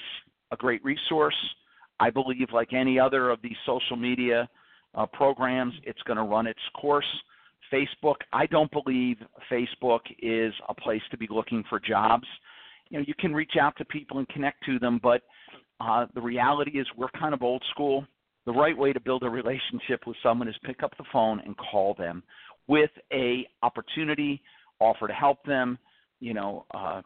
[0.52, 1.36] a great resource.
[2.00, 4.50] I believe, like any other of these social media
[4.96, 7.06] uh, programs, it's going to run its course.
[7.72, 9.18] Facebook, I don't believe
[9.52, 12.28] Facebook is a place to be looking for jobs.
[12.90, 15.22] You know, you can reach out to people and connect to them, but
[15.80, 18.06] uh, the reality is we're kind of old school.
[18.46, 21.56] The right way to build a relationship with someone is pick up the phone and
[21.58, 22.24] call them
[22.68, 24.42] with a opportunity,
[24.80, 25.78] offer to help them.
[26.20, 27.02] You know, uh,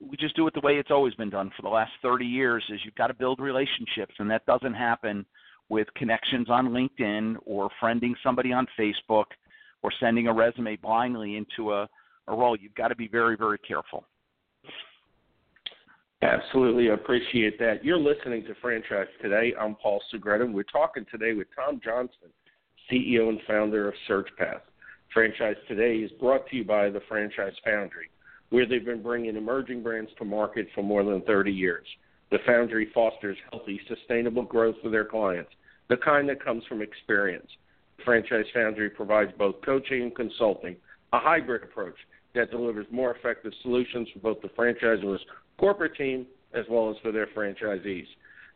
[0.00, 2.64] we just do it the way it's always been done for the last 30 years.
[2.72, 5.26] Is you've got to build relationships, and that doesn't happen
[5.68, 9.26] with connections on LinkedIn or friending somebody on Facebook
[9.82, 11.88] or sending a resume blindly into a,
[12.28, 12.56] a role.
[12.56, 14.04] You've got to be very, very careful.
[16.22, 17.84] Absolutely, appreciate that.
[17.84, 19.54] You're listening to Franchise Today.
[19.60, 20.46] I'm Paul Segreto.
[20.46, 22.28] We're talking today with Tom Johnston,
[22.88, 24.60] CEO and founder of SearchPath.
[25.12, 28.08] Franchise Today is brought to you by the Franchise Foundry,
[28.50, 31.86] where they've been bringing emerging brands to market for more than 30 years.
[32.30, 35.50] The Foundry fosters healthy, sustainable growth for their clients,
[35.88, 37.50] the kind that comes from experience.
[37.96, 40.76] The Franchise Foundry provides both coaching and consulting,
[41.12, 41.96] a hybrid approach
[42.36, 45.20] that delivers more effective solutions for both the franchisor's
[45.62, 48.06] corporate team as well as for their franchisees.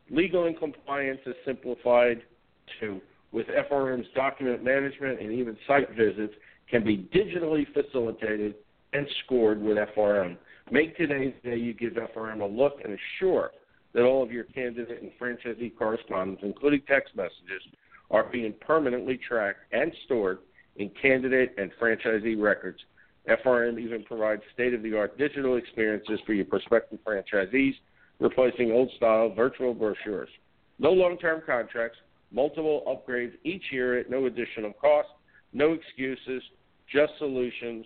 [0.10, 2.22] Legal and compliance is simplified
[2.80, 6.34] too, with FRM's document management and even site visits
[6.70, 8.56] can be digitally facilitated
[8.94, 10.38] and scored with FRM.
[10.72, 13.52] Make today's day you give FRM a look and assure
[13.94, 17.62] that all of your candidate and franchisee correspondence, including text messages,
[18.12, 20.40] are being permanently tracked and stored
[20.78, 22.80] in candidate and franchisee records.
[23.28, 27.74] FRM even provides state of the art digital experiences for your prospective franchisees,
[28.20, 30.30] replacing old style virtual brochures.
[30.78, 31.98] No long term contracts,
[32.32, 35.10] multiple upgrades each year at no additional cost,
[35.54, 36.44] no excuses,
[36.92, 37.86] just solutions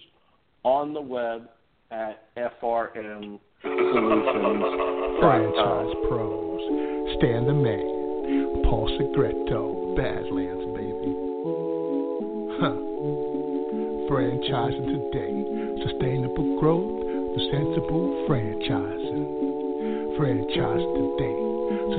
[0.64, 1.50] on the web
[1.92, 5.20] at FRM Solutions.
[5.20, 11.29] Franchise Pros, Stan the Man, Paul Segreto, Badlands, baby.
[12.60, 12.76] Huh.
[14.12, 15.32] Franchising today,
[15.88, 16.91] sustainable growth,
[17.36, 19.24] the sensible franchising.
[20.18, 21.38] Franchise today,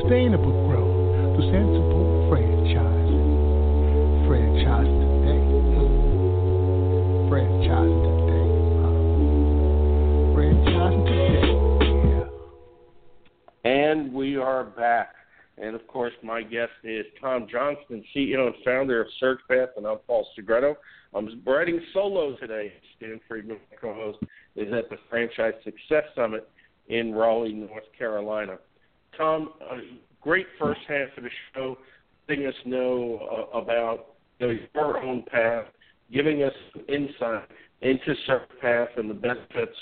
[0.00, 1.00] sustainable growth,
[1.36, 3.24] to Sensible Franchising.
[4.28, 5.42] Franchising today.
[7.30, 8.50] Franchising today.
[10.36, 11.46] Franchising today.
[13.64, 13.72] Yeah.
[13.72, 15.19] And we are back.
[15.60, 19.98] And of course, my guest is Tom Johnston, CEO and founder of SearchPath, and I'm
[20.06, 20.76] Paul Segreto.
[21.14, 22.72] I'm writing solo today.
[22.96, 24.18] Stan Friedman, my co-host,
[24.56, 26.48] is at the Franchise Success Summit
[26.88, 28.58] in Raleigh, North Carolina.
[29.16, 29.76] Tom, uh,
[30.22, 31.76] great first half of the show,
[32.28, 35.66] letting us know uh, about you know, your own path,
[36.10, 36.54] giving us
[36.88, 37.48] insight
[37.82, 39.76] into SearchPath and the benefits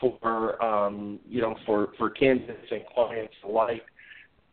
[0.00, 3.82] for um, you know for for candidates and clients alike,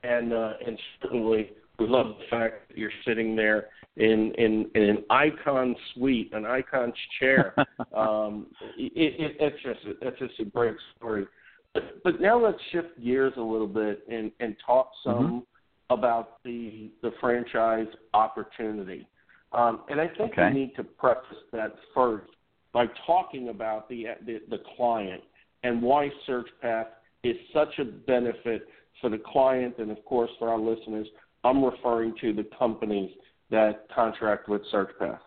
[0.04, 4.84] and uh, and certainly we love the fact that you're sitting there in in, in
[4.84, 7.54] an icon suite, an icon's chair.
[7.96, 8.48] um,
[8.78, 11.26] it, it, it's just it's just a great story.
[11.74, 15.94] But, but now let's shift gears a little bit and, and talk some mm-hmm.
[15.94, 19.08] about the the franchise opportunity.
[19.52, 20.50] Um, and I think okay.
[20.54, 22.30] we need to preface that first
[22.72, 25.24] by talking about the, the the client
[25.64, 26.88] and why SearchPath
[27.24, 28.68] is such a benefit
[29.02, 31.08] for the client and of course for our listeners.
[31.44, 33.12] I'm referring to the companies
[33.50, 35.20] that contract with SearchPath.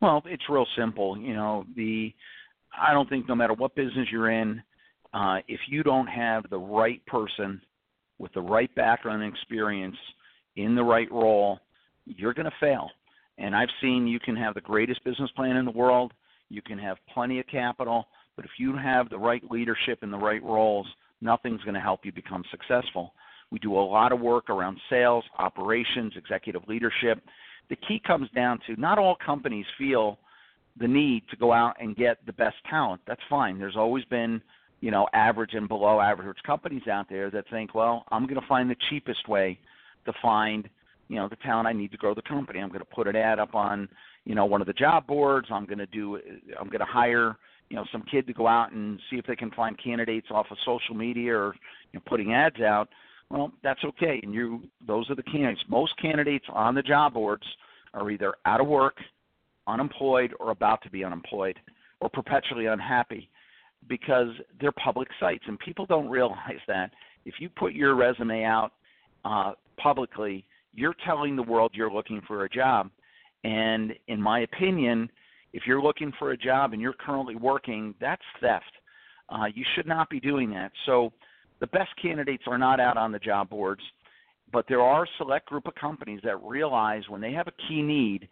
[0.00, 1.18] Well, it's real simple.
[1.18, 2.12] You know, the
[2.80, 4.62] I don't think no matter what business you're in,
[5.12, 7.60] uh, if you don't have the right person
[8.18, 9.96] with the right background and experience
[10.56, 11.60] in the right role,
[12.04, 12.90] you're going to fail.
[13.38, 16.12] And I've seen you can have the greatest business plan in the world,
[16.50, 20.18] you can have plenty of capital, but if you have the right leadership in the
[20.18, 20.86] right roles,
[21.20, 23.12] nothing's going to help you become successful.
[23.50, 27.20] We do a lot of work around sales, operations, executive leadership.
[27.70, 30.18] The key comes down to not all companies feel
[30.78, 33.00] the need to go out and get the best talent.
[33.06, 33.58] That's fine.
[33.58, 34.40] There's always been
[34.80, 38.46] you know, average and below average companies out there that think, well, I'm going to
[38.46, 39.58] find the cheapest way
[40.06, 40.68] to find,
[41.08, 42.60] you know, the talent I need to grow the company.
[42.60, 43.88] I'm going to put an ad up on,
[44.24, 45.48] you know, one of the job boards.
[45.50, 46.20] I'm going to do,
[46.58, 47.36] I'm going to hire,
[47.70, 50.46] you know, some kid to go out and see if they can find candidates off
[50.50, 51.54] of social media or
[51.92, 52.88] you know, putting ads out.
[53.30, 54.20] Well, that's okay.
[54.22, 55.60] And you, those are the candidates.
[55.68, 57.44] Most candidates on the job boards
[57.92, 58.96] are either out of work,
[59.66, 61.58] unemployed, or about to be unemployed,
[62.00, 63.28] or perpetually unhappy
[63.88, 64.28] because
[64.60, 66.90] they're public sites, and people don't realize that
[67.24, 68.72] if you put your resume out
[69.24, 70.44] uh, publicly,
[70.74, 72.90] you're telling the world you're looking for a job.
[73.44, 75.10] And in my opinion,
[75.52, 78.64] if you're looking for a job and you're currently working, that's theft.
[79.28, 80.72] Uh, you should not be doing that.
[80.86, 81.12] So
[81.60, 83.82] the best candidates are not out on the job boards,
[84.52, 87.82] but there are a select group of companies that realize when they have a key
[87.82, 88.28] need,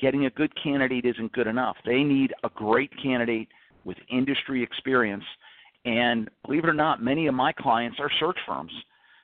[0.00, 1.76] getting a good candidate isn't good enough.
[1.84, 3.48] They need a great candidate
[3.84, 5.24] with industry experience.
[5.84, 8.72] And believe it or not, many of my clients are search firms.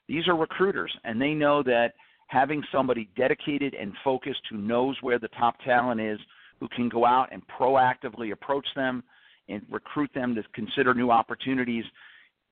[0.09, 1.95] These are recruiters, and they know that
[2.29, 6.19] having somebody dedicated and focused who knows where the top talent is,
[6.61, 9.03] who can go out and proactively approach them
[9.49, 11.85] and recruit them to consider new opportunities.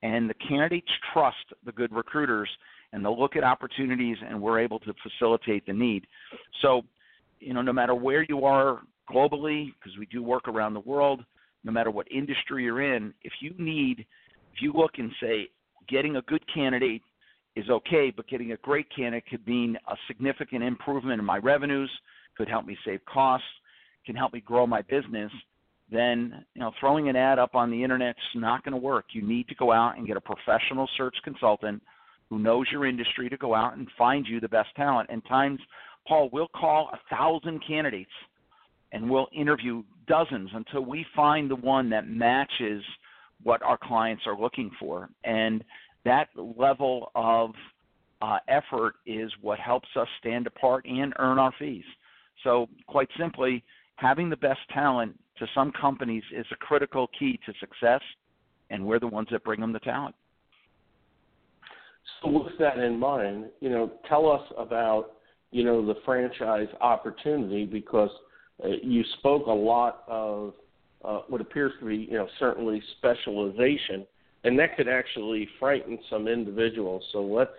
[0.03, 2.49] And the candidates trust the good recruiters
[2.93, 6.05] and they'll look at opportunities and we're able to facilitate the need.
[6.61, 6.83] So,
[7.39, 8.81] you know, no matter where you are
[9.11, 11.25] globally, because we do work around the world,
[11.63, 14.05] no matter what industry you're in, if you need,
[14.53, 15.49] if you look and say,
[15.89, 17.01] getting a good candidate
[17.55, 21.89] is okay, but getting a great candidate could mean a significant improvement in my revenues,
[22.37, 23.47] could help me save costs,
[24.05, 25.31] can help me grow my business,
[25.91, 29.05] then you know throwing an ad up on the internet's not going to work.
[29.11, 31.81] You need to go out and get a professional search consultant
[32.29, 35.09] who knows your industry to go out and find you the best talent.
[35.11, 35.59] And times,
[36.07, 38.11] Paul, we'll call a thousand candidates
[38.91, 42.83] and we'll interview dozens until we find the one that matches
[43.43, 45.09] what our clients are looking for.
[45.23, 45.63] And
[46.03, 47.51] that level of
[48.21, 51.83] uh, effort is what helps us stand apart and earn our fees.
[52.43, 53.63] So, quite simply,
[53.95, 58.01] having the best talent to some companies is a critical key to success,
[58.69, 60.15] and we're the ones that bring them the talent.
[62.21, 65.11] So, with that in mind, you know, tell us about
[65.51, 68.09] you know the franchise opportunity because
[68.63, 70.53] uh, you spoke a lot of
[71.03, 74.05] uh, what appears to be, you know, certainly specialization,
[74.43, 77.03] and that could actually frighten some individuals.
[77.11, 77.51] So let's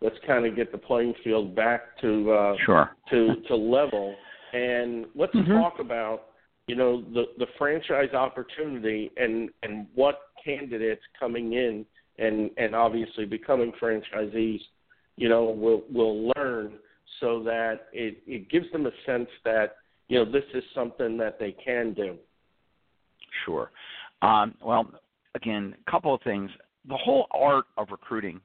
[0.00, 2.90] let's kind of get the playing field back to uh, sure.
[3.10, 4.14] to to level,
[4.52, 5.52] and let's mm-hmm.
[5.52, 6.24] talk about
[6.66, 11.84] you know the the franchise opportunity and and what candidates coming in
[12.18, 14.60] and and obviously becoming franchisees,
[15.16, 16.74] you know, will will learn
[17.20, 19.76] so that it it gives them a sense that
[20.08, 22.16] you know this is something that they can do.
[23.44, 23.70] Sure.
[24.20, 24.90] Um, well,
[25.34, 26.50] again, a couple of things.
[26.88, 28.40] The whole art of recruiting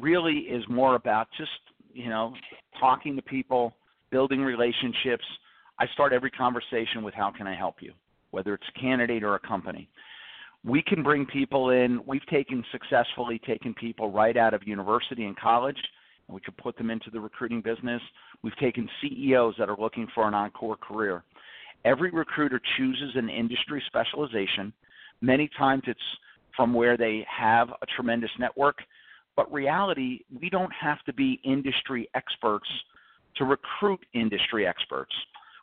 [0.00, 1.50] really is more about just
[1.92, 2.34] you know
[2.80, 3.74] talking to people,
[4.16, 5.26] building relationships.
[5.78, 7.92] I start every conversation with how can I help you,
[8.30, 9.90] whether it's a candidate or a company.
[10.64, 12.00] We can bring people in.
[12.06, 15.76] We've taken successfully taken people right out of university and college,
[16.26, 18.00] and we could put them into the recruiting business.
[18.42, 21.22] We've taken CEOs that are looking for an encore career.
[21.84, 24.72] Every recruiter chooses an industry specialization.
[25.20, 26.00] Many times it's
[26.56, 28.78] from where they have a tremendous network,
[29.36, 32.66] but reality, we don't have to be industry experts
[33.38, 35.12] to recruit industry experts.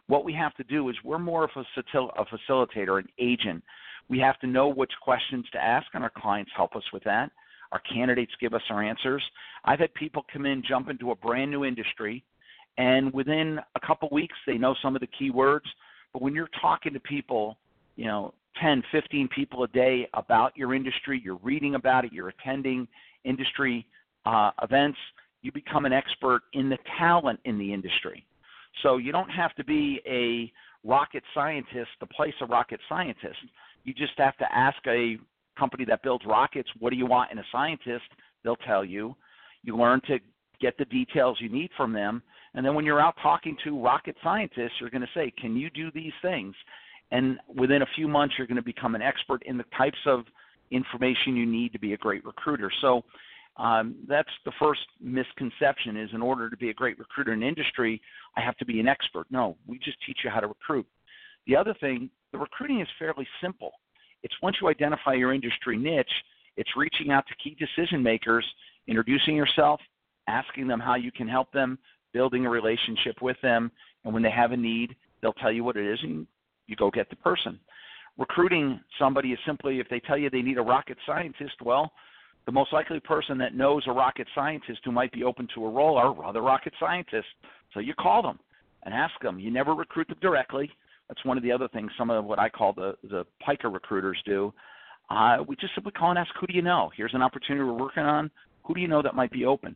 [0.07, 3.63] What we have to do is we're more of a, facilitator, an agent.
[4.09, 7.31] We have to know which questions to ask, and our clients help us with that.
[7.71, 9.23] Our candidates give us our answers.
[9.65, 12.23] I've had people come in, jump into a brand new industry,
[12.77, 15.65] and within a couple weeks, they know some of the key words.
[16.11, 17.57] But when you're talking to people,
[17.95, 22.29] you know, 10, 15 people a day about your industry, you're reading about it, you're
[22.29, 22.87] attending
[23.23, 23.85] industry
[24.25, 24.97] uh, events,
[25.43, 28.25] you become an expert in the talent in the industry.
[28.81, 30.51] So you don't have to be a
[30.87, 33.37] rocket scientist to place a rocket scientist.
[33.83, 35.17] You just have to ask a
[35.57, 38.05] company that builds rockets, what do you want in a scientist?
[38.43, 39.15] They'll tell you.
[39.63, 40.17] You learn to
[40.59, 42.23] get the details you need from them.
[42.55, 45.69] And then when you're out talking to rocket scientists, you're going to say, Can you
[45.69, 46.55] do these things?
[47.11, 50.25] And within a few months, you're going to become an expert in the types of
[50.71, 52.71] information you need to be a great recruiter.
[52.81, 53.03] So
[53.57, 58.01] um, that's the first misconception is in order to be a great recruiter in industry,
[58.35, 59.27] I have to be an expert.
[59.29, 60.87] No, we just teach you how to recruit.
[61.45, 63.71] The other thing, the recruiting is fairly simple.
[64.23, 66.11] It's once you identify your industry niche,
[66.57, 68.45] it's reaching out to key decision makers,
[68.87, 69.79] introducing yourself,
[70.27, 71.77] asking them how you can help them,
[72.13, 73.71] building a relationship with them,
[74.03, 76.25] and when they have a need, they'll tell you what it is and
[76.67, 77.59] you go get the person.
[78.17, 81.91] Recruiting somebody is simply if they tell you they need a rocket scientist, well,
[82.45, 85.69] the most likely person that knows a rocket scientist who might be open to a
[85.69, 87.25] role are other rocket scientists.
[87.73, 88.39] So you call them
[88.83, 89.39] and ask them.
[89.39, 90.69] You never recruit them directly.
[91.07, 94.21] That's one of the other things some of what I call the the piker recruiters
[94.25, 94.53] do.
[95.09, 96.89] Uh, we just simply call and ask, who do you know?
[96.95, 98.31] Here's an opportunity we're working on.
[98.63, 99.75] Who do you know that might be open?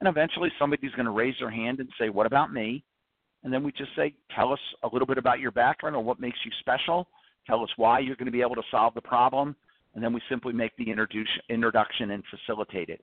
[0.00, 2.84] And eventually somebody's going to raise their hand and say, what about me?
[3.42, 6.20] And then we just say, tell us a little bit about your background or what
[6.20, 7.08] makes you special.
[7.46, 9.56] Tell us why you're going to be able to solve the problem
[9.94, 13.00] and then we simply make the introduction and facilitate it.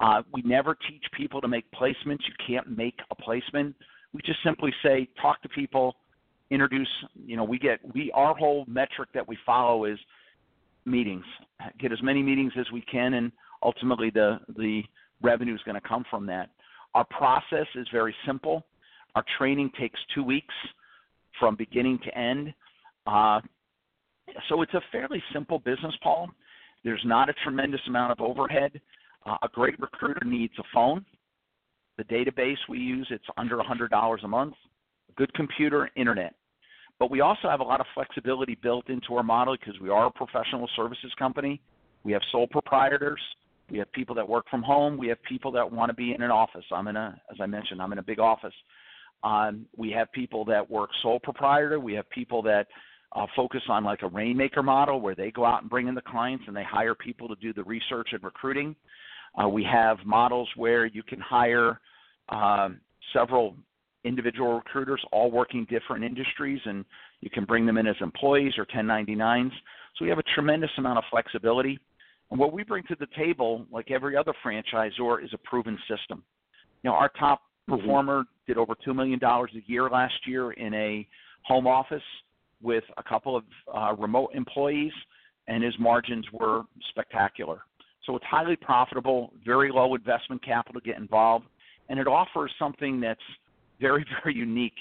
[0.00, 2.20] Uh, we never teach people to make placements.
[2.26, 3.74] You can't make a placement.
[4.12, 5.96] We just simply say, talk to people,
[6.50, 6.88] introduce.
[7.24, 9.98] You know, we get we our whole metric that we follow is
[10.84, 11.24] meetings.
[11.78, 14.82] Get as many meetings as we can, and ultimately the the
[15.22, 16.50] revenue is going to come from that.
[16.94, 18.64] Our process is very simple.
[19.14, 20.54] Our training takes two weeks
[21.38, 22.52] from beginning to end.
[23.06, 23.40] Uh,
[24.48, 26.28] so it's a fairly simple business, Paul.
[26.84, 28.80] There's not a tremendous amount of overhead.
[29.24, 31.04] Uh, a great recruiter needs a phone.
[31.98, 34.54] The database we use, it's under $100 a month.
[35.10, 36.34] A good computer, internet.
[36.98, 40.06] But we also have a lot of flexibility built into our model because we are
[40.06, 41.60] a professional services company.
[42.04, 43.20] We have sole proprietors.
[43.70, 44.98] We have people that work from home.
[44.98, 46.64] We have people that want to be in an office.
[46.72, 48.54] I'm in a, as I mentioned, I'm in a big office.
[49.24, 51.78] Um, we have people that work sole proprietor.
[51.78, 52.66] We have people that
[53.14, 56.02] uh, focus on like a rainmaker model where they go out and bring in the
[56.02, 58.74] clients and they hire people to do the research and recruiting.
[59.42, 61.80] Uh, we have models where you can hire
[62.28, 62.80] um,
[63.12, 63.54] several
[64.04, 66.84] individual recruiters all working different industries and
[67.20, 69.50] you can bring them in as employees or 1099s.
[69.96, 71.78] So we have a tremendous amount of flexibility.
[72.30, 76.22] And what we bring to the table, like every other franchisor, is a proven system.
[76.82, 77.80] You know, our top mm-hmm.
[77.80, 81.06] performer did over $2 million a year last year in a
[81.44, 82.02] home office
[82.62, 83.44] with a couple of
[83.74, 84.92] uh, remote employees,
[85.48, 87.62] and his margins were spectacular.
[88.06, 91.46] So it's highly profitable, very low investment capital to get involved,
[91.88, 93.20] and it offers something that's
[93.80, 94.74] very, very unique.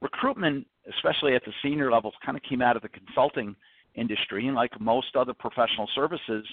[0.00, 3.54] Recruitment, especially at the senior levels, kind of came out of the consulting
[3.94, 6.46] industry, and like most other professional services,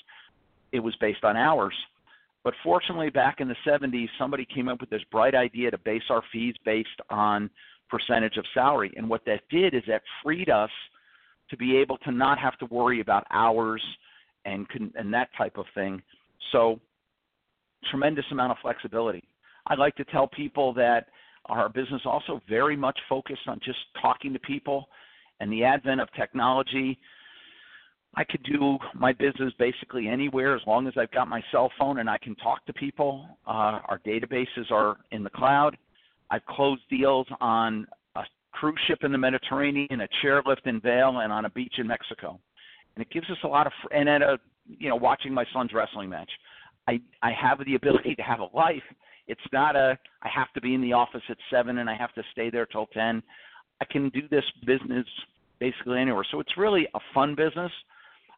[0.71, 1.73] it was based on hours.
[2.43, 6.03] But fortunately, back in the 70s, somebody came up with this bright idea to base
[6.09, 7.49] our fees based on
[7.89, 8.93] percentage of salary.
[8.97, 10.69] And what that did is that freed us
[11.49, 13.81] to be able to not have to worry about hours
[14.45, 16.01] and and that type of thing.
[16.51, 16.79] So
[17.89, 19.23] tremendous amount of flexibility.
[19.67, 21.07] I like to tell people that
[21.45, 24.87] our business also very much focused on just talking to people
[25.39, 26.97] and the advent of technology.
[28.15, 31.99] I could do my business basically anywhere as long as I've got my cell phone
[31.99, 33.27] and I can talk to people.
[33.45, 35.77] Uh, our databases are in the cloud.
[36.31, 41.31] I've closed deals on a cruise ship in the Mediterranean, a chairlift in Vail, and
[41.31, 42.39] on a beach in Mexico.
[42.95, 45.73] And it gives us a lot of, and at a, you know, watching my son's
[45.73, 46.31] wrestling match.
[46.87, 48.83] I, I have the ability to have a life
[49.27, 52.13] It's not a I have to be in the office at seven and I have
[52.13, 53.23] to stay there till ten.
[53.81, 55.05] I can do this business
[55.59, 56.25] basically anywhere.
[56.31, 57.71] So it's really a fun business.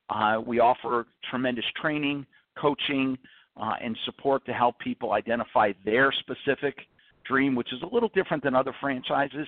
[0.09, 2.25] Uh, we offer tremendous training,
[2.57, 3.17] coaching,
[3.57, 6.77] uh, and support to help people identify their specific
[7.28, 9.47] dream, which is a little different than other franchises.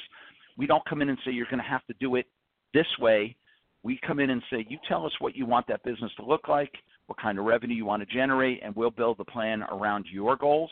[0.57, 2.25] We don't come in and say you're going to have to do it
[2.73, 3.36] this way.
[3.84, 6.47] We come in and say, you tell us what you want that business to look
[6.47, 6.71] like,
[7.07, 10.36] what kind of revenue you want to generate, and we'll build the plan around your
[10.36, 10.69] goals.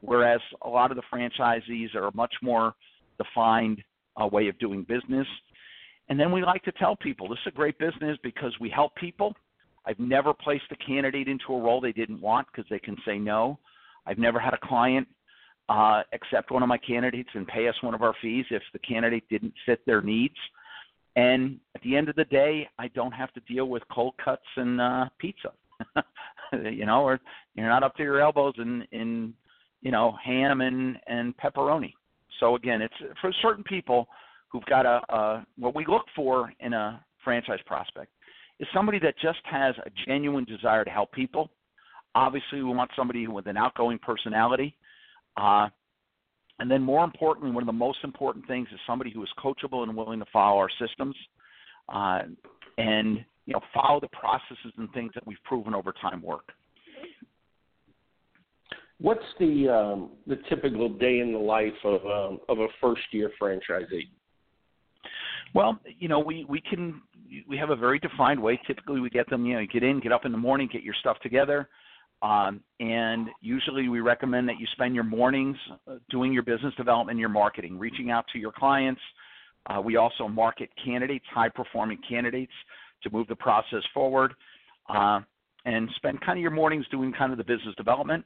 [0.00, 2.74] Whereas a lot of the franchisees are a much more
[3.18, 3.82] defined
[4.20, 5.26] uh, way of doing business.
[6.08, 8.94] And then we like to tell people this is a great business because we help
[8.94, 9.34] people.
[9.86, 13.18] I've never placed a candidate into a role they didn't want because they can say
[13.18, 13.58] no.
[14.06, 15.08] I've never had a client
[15.68, 18.78] uh, accept one of my candidates and pay us one of our fees if the
[18.78, 20.36] candidate didn't fit their needs.
[21.16, 24.44] And at the end of the day, I don't have to deal with cold cuts
[24.56, 25.52] and uh, pizza.
[26.52, 27.20] you know, or
[27.54, 29.34] you're not up to your elbows in in
[29.82, 31.92] you know ham and and pepperoni.
[32.40, 34.08] So again, it's for certain people
[34.48, 38.10] who've got a, a what we look for in a franchise prospect
[38.58, 41.50] is somebody that just has a genuine desire to help people.
[42.14, 44.74] Obviously, we want somebody with an outgoing personality.
[45.36, 45.68] Uh,
[46.58, 49.82] and then, more importantly, one of the most important things is somebody who is coachable
[49.82, 51.14] and willing to follow our systems,
[51.90, 52.20] uh,
[52.78, 56.52] and you know, follow the processes and things that we've proven over time work.
[58.98, 63.30] What's the um, the typical day in the life of um, of a first year
[63.40, 64.08] franchisee?
[65.54, 67.02] Well, you know, we we can
[67.46, 68.58] we have a very defined way.
[68.66, 69.44] Typically, we get them.
[69.44, 71.68] You know, you get in, get up in the morning, get your stuff together,
[72.22, 75.56] um, and usually we recommend that you spend your mornings
[75.88, 79.00] uh, doing your business development, your marketing, reaching out to your clients.
[79.66, 82.52] Uh, we also market candidates, high performing candidates,
[83.02, 84.32] to move the process forward,
[84.88, 85.20] uh,
[85.64, 88.24] and spend kind of your mornings doing kind of the business development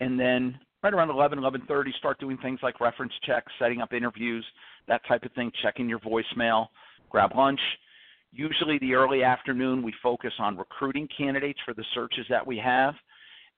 [0.00, 4.44] and then right around 11, 11:30, start doing things like reference checks, setting up interviews,
[4.88, 6.68] that type of thing, checking your voicemail,
[7.10, 7.60] grab lunch.
[8.32, 12.94] Usually, the early afternoon, we focus on recruiting candidates for the searches that we have,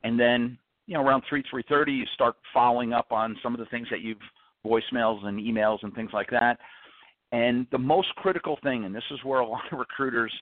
[0.04, 0.56] and then
[0.86, 4.00] you know around 3, 3:30, you start following up on some of the things that
[4.00, 4.18] you've
[4.64, 6.58] voicemails and emails and things like that.
[7.32, 10.32] And the most critical thing, and this is where a lot of recruiters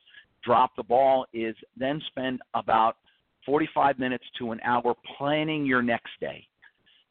[0.44, 2.96] drop the ball, is then spend about
[3.44, 6.46] 45 minutes to an hour planning your next day.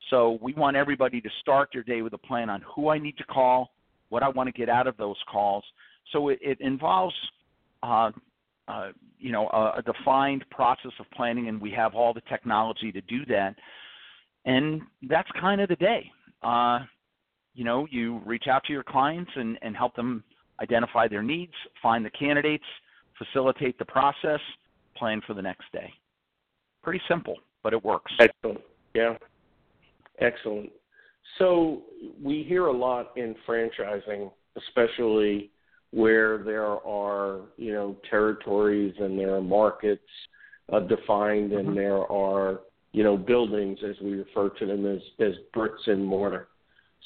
[0.10, 3.18] So we want everybody to start their day with a plan on who I need
[3.18, 3.72] to call,
[4.10, 5.64] what I want to get out of those calls.
[6.12, 7.16] So it, it involves,
[7.84, 8.12] uh,
[8.68, 8.90] uh,
[9.20, 13.02] you know, a, a defined process of planning, and we have all the technology to
[13.02, 13.56] do that.
[14.46, 16.12] And that's kind of the day.
[16.44, 16.80] Uh,
[17.54, 20.24] you know, you reach out to your clients and, and help them
[20.62, 22.66] identify their needs, find the candidates,
[23.18, 24.40] facilitate the process,
[24.96, 25.92] plan for the next day.
[26.84, 28.12] Pretty simple, but it works.
[28.20, 28.62] Excellent.
[28.94, 29.16] Yeah.
[30.20, 30.72] Excellent.
[31.40, 31.84] So
[32.22, 35.50] we hear a lot in franchising, especially
[35.96, 40.04] where there are, you know, territories and there are markets
[40.74, 41.78] uh, defined and mm-hmm.
[41.78, 42.60] there are,
[42.92, 46.50] you know, buildings as we refer to them as, as bricks and mortar.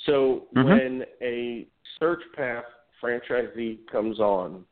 [0.08, 0.70] So mm-hmm.
[0.70, 1.68] when a
[2.00, 2.64] search path
[3.04, 4.66] franchisee comes on,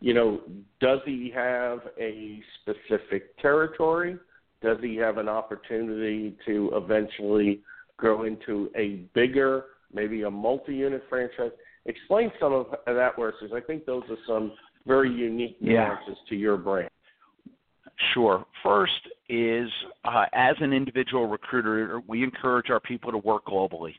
[0.00, 0.40] you know,
[0.80, 4.16] does he have a specific territory?
[4.62, 7.60] Does he have an opportunity to eventually
[7.98, 11.52] grow into a bigger, maybe a multi-unit franchise?
[11.86, 14.52] Explain some of that, versus I think those are some
[14.86, 16.28] very unique nuances yeah.
[16.28, 16.90] to your brand.
[18.14, 18.44] Sure.
[18.62, 19.68] First is
[20.04, 23.94] uh, as an individual recruiter, we encourage our people to work globally.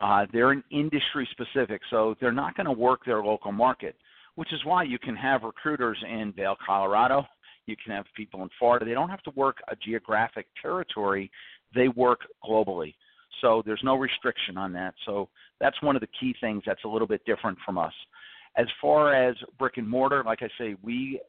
[0.00, 3.94] Uh, they're an industry specific, so they're not going to work their local market,
[4.34, 7.24] which is why you can have recruiters in Vail, Colorado,
[7.66, 8.84] you can have people in Florida.
[8.84, 11.30] They don't have to work a geographic territory,
[11.74, 12.94] they work globally.
[13.40, 14.94] So there's no restriction on that.
[15.06, 15.28] So
[15.60, 17.92] that's one of the key things that's a little bit different from us.
[18.56, 21.20] As far as brick and mortar, like I say, we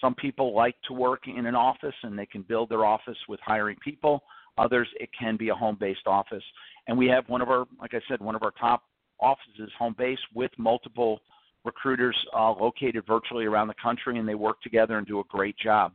[0.00, 3.38] some people like to work in an office and they can build their office with
[3.40, 4.24] hiring people.
[4.58, 6.42] Others, it can be a home-based office.
[6.88, 8.82] And we have one of our, like I said, one of our top
[9.20, 11.20] offices home base with multiple
[11.64, 15.56] recruiters uh, located virtually around the country, and they work together and do a great
[15.56, 15.92] job.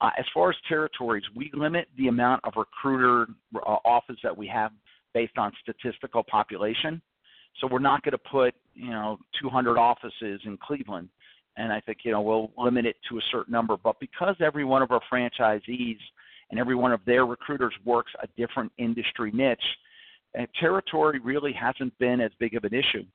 [0.00, 4.46] Uh, as far as territories, we limit the amount of recruiter uh, office that we
[4.46, 4.72] have
[5.16, 7.00] based on statistical population.
[7.58, 11.08] So we're not going to put, you know, 200 offices in Cleveland,
[11.56, 13.78] and I think you know we'll limit it to a certain number.
[13.82, 15.96] But because every one of our franchisees
[16.50, 19.58] and every one of their recruiters works a different industry niche,
[20.38, 23.06] uh, territory really hasn't been as big of an issue.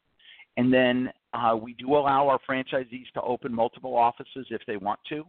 [0.58, 5.00] And then uh, we do allow our franchisees to open multiple offices if they want
[5.10, 5.24] to.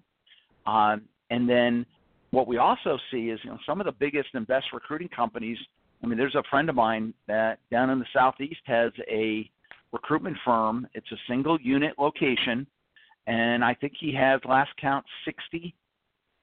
[0.66, 1.84] Um, and then
[2.30, 5.58] what we also see is you know some of the biggest and best recruiting companies
[6.02, 9.48] I mean, there's a friend of mine that down in the southeast has a
[9.92, 10.86] recruitment firm.
[10.94, 12.66] It's a single unit location,
[13.26, 15.74] and I think he has last count 60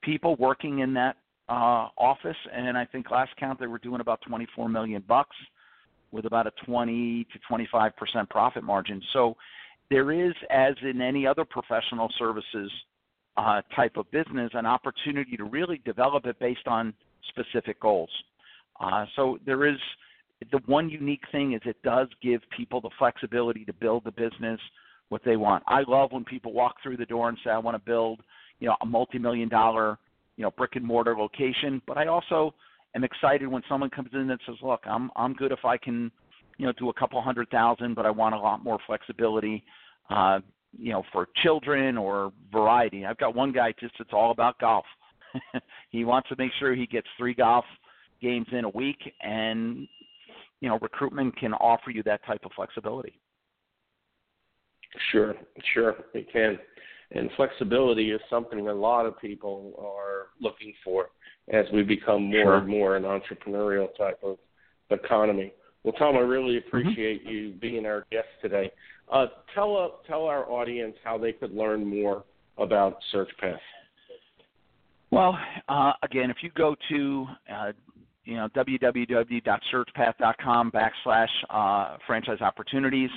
[0.01, 1.17] people working in that
[1.49, 2.37] uh, office.
[2.53, 5.35] And I think last count they were doing about 24 million bucks
[6.11, 9.01] with about a 20 to 25 percent profit margin.
[9.13, 9.35] So
[9.89, 12.71] there is, as in any other professional services
[13.37, 16.93] uh, type of business, an opportunity to really develop it based on
[17.29, 18.09] specific goals.
[18.79, 19.77] Uh, so there is
[20.51, 24.59] the one unique thing is it does give people the flexibility to build the business
[25.09, 25.63] what they want.
[25.67, 28.21] I love when people walk through the door and say, "I want to build,
[28.59, 29.97] you know, a multi-million dollar,
[30.37, 32.53] you know, brick and mortar location." But I also
[32.95, 36.11] am excited when someone comes in and says, "Look, I'm I'm good if I can,
[36.57, 39.63] you know, do a couple hundred thousand, but I want a lot more flexibility."
[40.09, 40.39] Uh,
[40.77, 43.05] you know, for children or variety.
[43.05, 44.85] I've got one guy just it's all about golf.
[45.89, 47.65] he wants to make sure he gets three golf
[48.21, 49.87] games in a week, and
[50.61, 53.19] you know, recruitment can offer you that type of flexibility.
[55.11, 55.35] Sure,
[55.73, 56.57] sure, it can.
[57.11, 61.09] And flexibility is something a lot of people are looking for
[61.51, 62.57] as we become more sure.
[62.57, 64.37] and more an entrepreneurial type of
[64.91, 65.53] economy.
[65.83, 66.67] Well, Tom, I really Mm-hmm.
[66.67, 67.33] appreciate mm-hmm.
[67.33, 68.71] you being our guest today.
[69.11, 72.23] Uh, tell uh, tell our audience how they could learn more
[72.57, 73.57] about SearchPath.
[75.11, 77.71] Well, uh, again, if you go to uh,
[78.29, 83.09] you know www.searchpath.com backslash uh, franchise opportunities,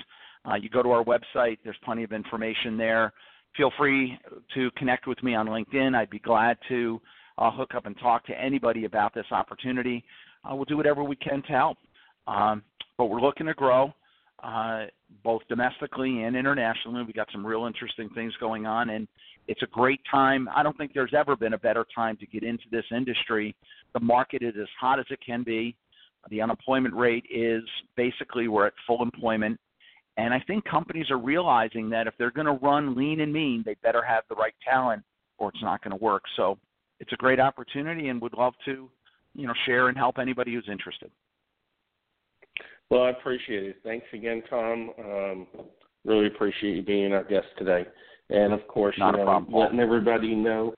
[0.50, 1.58] uh, you go to our website.
[1.62, 3.12] There's plenty of information there.
[3.56, 4.18] Feel free
[4.54, 5.94] to connect with me on LinkedIn.
[5.94, 6.98] I'd be glad to
[7.36, 10.02] uh, hook up and talk to anybody about this opportunity.
[10.44, 11.76] Uh, we'll do whatever we can to help.
[12.26, 12.62] Um,
[12.96, 13.92] but we're looking to grow
[14.42, 14.86] uh,
[15.22, 17.02] both domestically and internationally.
[17.04, 19.06] We've got some real interesting things going on, and
[19.48, 20.48] it's a great time.
[20.54, 23.54] I don't think there's ever been a better time to get into this industry.
[23.94, 25.76] The market is as hot as it can be.
[26.30, 27.62] The unemployment rate is
[27.96, 29.58] basically we're at full employment.
[30.16, 33.62] And I think companies are realizing that if they're going to run lean and mean,
[33.64, 35.02] they better have the right talent
[35.38, 36.22] or it's not going to work.
[36.36, 36.58] So
[37.00, 38.88] it's a great opportunity and would love to,
[39.34, 41.10] you know, share and help anybody who's interested.
[42.90, 43.76] Well, I appreciate it.
[43.82, 44.90] Thanks again, Tom.
[44.98, 45.46] Um,
[46.04, 47.86] really appreciate you being our guest today.
[48.28, 50.74] And of course, Not you know, letting everybody know.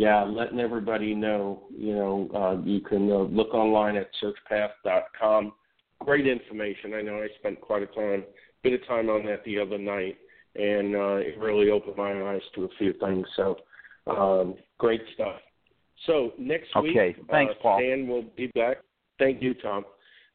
[0.00, 1.64] Yeah, letting everybody know.
[1.76, 5.52] You know, uh, you can uh, look online at searchpath.com.
[5.98, 6.94] Great information.
[6.94, 8.24] I know I spent quite a time,
[8.62, 10.16] bit of time on that the other night,
[10.54, 13.26] and uh, it really opened my eyes to a few things.
[13.36, 13.58] So,
[14.06, 15.36] um, great stuff.
[16.06, 17.14] So next week, okay.
[17.30, 17.80] Thanks, uh, Paul.
[17.80, 18.78] Stan will be back.
[19.18, 19.84] Thank you, Tom.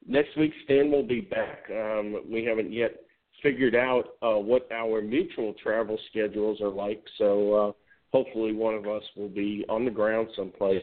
[0.07, 1.63] Next week, Stan will be back.
[1.72, 2.97] Um, we haven't yet
[3.41, 7.72] figured out uh, what our mutual travel schedules are like, so uh,
[8.16, 10.82] hopefully one of us will be on the ground someplace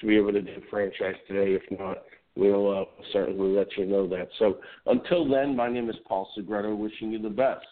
[0.00, 1.52] to be able to do franchise today.
[1.52, 1.98] If not,
[2.34, 4.26] we'll uh, certainly let you know that.
[4.40, 4.56] So
[4.86, 7.64] until then, my name is Paul Segreto, wishing you the best,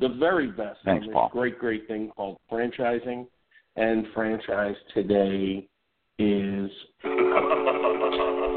[0.00, 1.30] the very best Thanks, on this Paul.
[1.32, 3.28] great, great thing called franchising.
[3.76, 5.68] And franchise today
[6.18, 6.70] is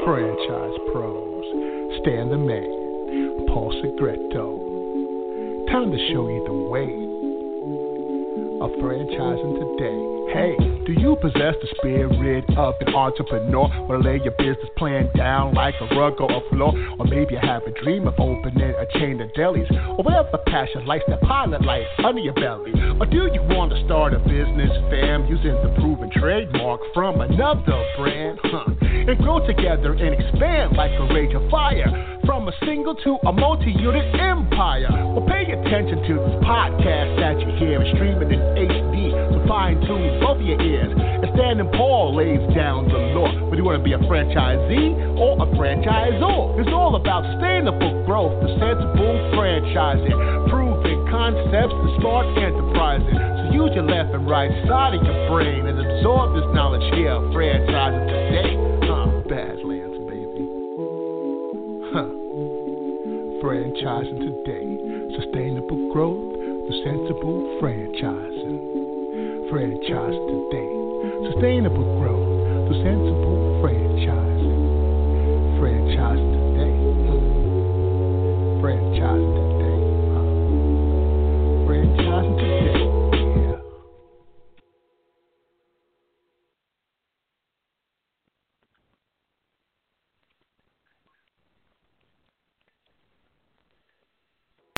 [0.04, 1.44] Franchise Pros.
[2.02, 3.46] Stan the Man.
[3.46, 5.70] Paul Segreto.
[5.70, 7.13] Time to show you the way
[8.64, 10.00] of franchising today.
[10.32, 10.56] Hey,
[10.88, 13.68] do you possess the spirit of an entrepreneur?
[13.84, 16.72] Wanna lay your business plan down like a rug or a floor?
[16.98, 19.68] Or maybe you have a dream of opening a chain of delis?
[19.70, 22.72] Or whatever passion lights that pilot light under your belly?
[22.98, 27.84] Or do you want to start a business, fam, using the proven trademark from another
[27.98, 28.38] brand?
[28.44, 28.64] Huh.
[28.80, 33.32] And grow together and expand like a rage of fire from a single to a
[33.32, 34.88] multi-unit empire.
[34.90, 39.12] Well, pay attention to this podcast that you hear and streaming in HD.
[39.32, 40.92] So fine tune both your ears.
[40.92, 43.30] And Stan and Paul lays down the law.
[43.48, 48.32] Whether you want to be a franchisee or a franchisor, it's all about sustainable growth,
[48.42, 50.74] the sensible franchising, proven
[51.14, 53.16] concepts, and smart enterprising.
[53.16, 57.16] So use your left and right side of your brain and absorb this knowledge here.
[57.32, 58.52] Franchising today,
[58.84, 59.06] huh?
[59.24, 59.63] Badlands,
[63.44, 64.64] franchising today.
[65.20, 68.56] Sustainable growth through sensible franchising.
[69.50, 70.72] Franchise today.
[71.28, 72.24] Sustainable growth
[72.64, 74.60] through sensible franchising.
[75.60, 76.72] Franchise today.
[78.64, 79.84] Franchise today.
[81.68, 82.00] Franchising today.
[82.00, 83.03] Franchising today.